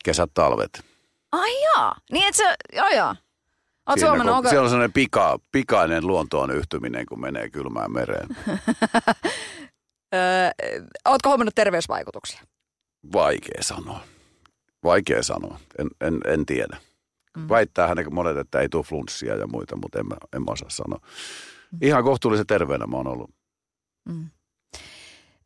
[0.06, 0.86] Kesät, talvet.
[1.32, 3.16] Ai jaa, niin et sä, joo joo.
[3.90, 8.28] Oot Siinä, huomannut, onko, siellä on sellainen pika, pikainen luontoon yhtyminen, kun menee kylmään mereen.
[10.16, 10.52] öö,
[11.06, 12.42] ootko huomannut terveysvaikutuksia?
[13.14, 14.04] Vaikea sanoa.
[14.84, 15.60] Vaikea sanoa.
[15.80, 16.78] En, en, en tiedä.
[17.38, 17.50] Mm.
[17.50, 20.70] Väittää hänen monet, että ei tule flunssia ja muita, mutta en mä, en mä osaa
[20.70, 21.00] sanoa.
[21.82, 23.30] Ihan kohtuullisen terveenä mä oon ollut.
[24.10, 24.30] Mm.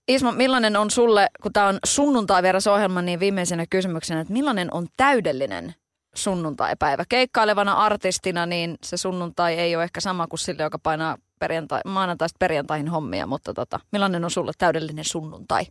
[0.08, 4.88] Ismo, millainen on sulle, kun tämä on sunnuntai ohjelma, niin viimeisenä kysymyksenä, että millainen on
[4.98, 5.76] täydellinen
[6.16, 7.04] sunnuntaipäivä?
[7.10, 12.38] Keikkailevana artistina, niin se sunnuntai ei ole ehkä sama kuin sille, joka painaa perjantai, maanantaista
[12.40, 15.66] perjantaihin hommia, mutta tota, millainen on sulle täydellinen sunnuntai?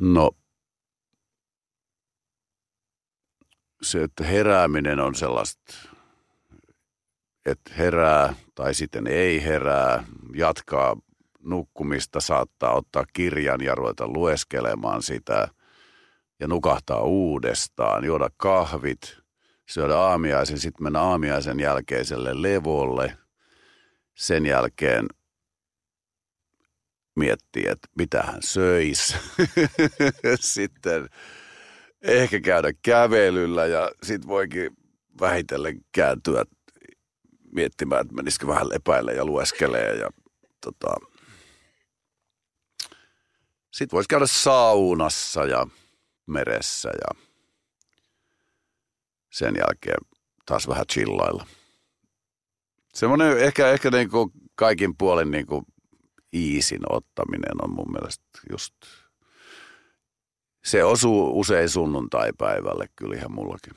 [0.00, 0.30] No,
[3.82, 5.74] se, että herääminen on sellaista,
[7.46, 10.04] että herää tai sitten ei herää,
[10.34, 10.96] jatkaa
[11.42, 15.48] nukkumista, saattaa ottaa kirjan ja ruveta lueskelemaan sitä
[16.40, 19.18] ja nukahtaa uudestaan, juoda kahvit,
[19.68, 23.16] syödä aamiaisen, sitten mennä aamiaisen jälkeiselle levolle.
[24.14, 25.06] Sen jälkeen
[27.16, 29.16] miettii, että mitä hän söisi.
[30.40, 31.08] sitten
[32.02, 34.76] ehkä käydä kävelyllä ja sitten voikin
[35.20, 36.44] vähitellen kääntyä
[37.52, 40.10] miettimään, että menisikö vähän lepäille ja lueskelee ja
[40.60, 40.94] tota,
[43.72, 45.66] Sitten voisi käydä saunassa ja
[46.26, 47.22] meressä ja
[49.30, 51.46] sen jälkeen taas vähän chillailla.
[52.94, 55.64] Semmoinen ehkä, ehkä niin kuin kaikin puolin niin kuin
[56.34, 58.74] iisin ottaminen on mun mielestä just,
[60.64, 63.72] se osuu usein sunnuntai-päivälle kyllä ihan mullakin.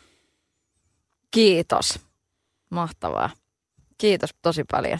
[1.31, 1.99] Kiitos.
[2.69, 3.29] Mahtavaa.
[3.97, 4.99] Kiitos tosi paljon.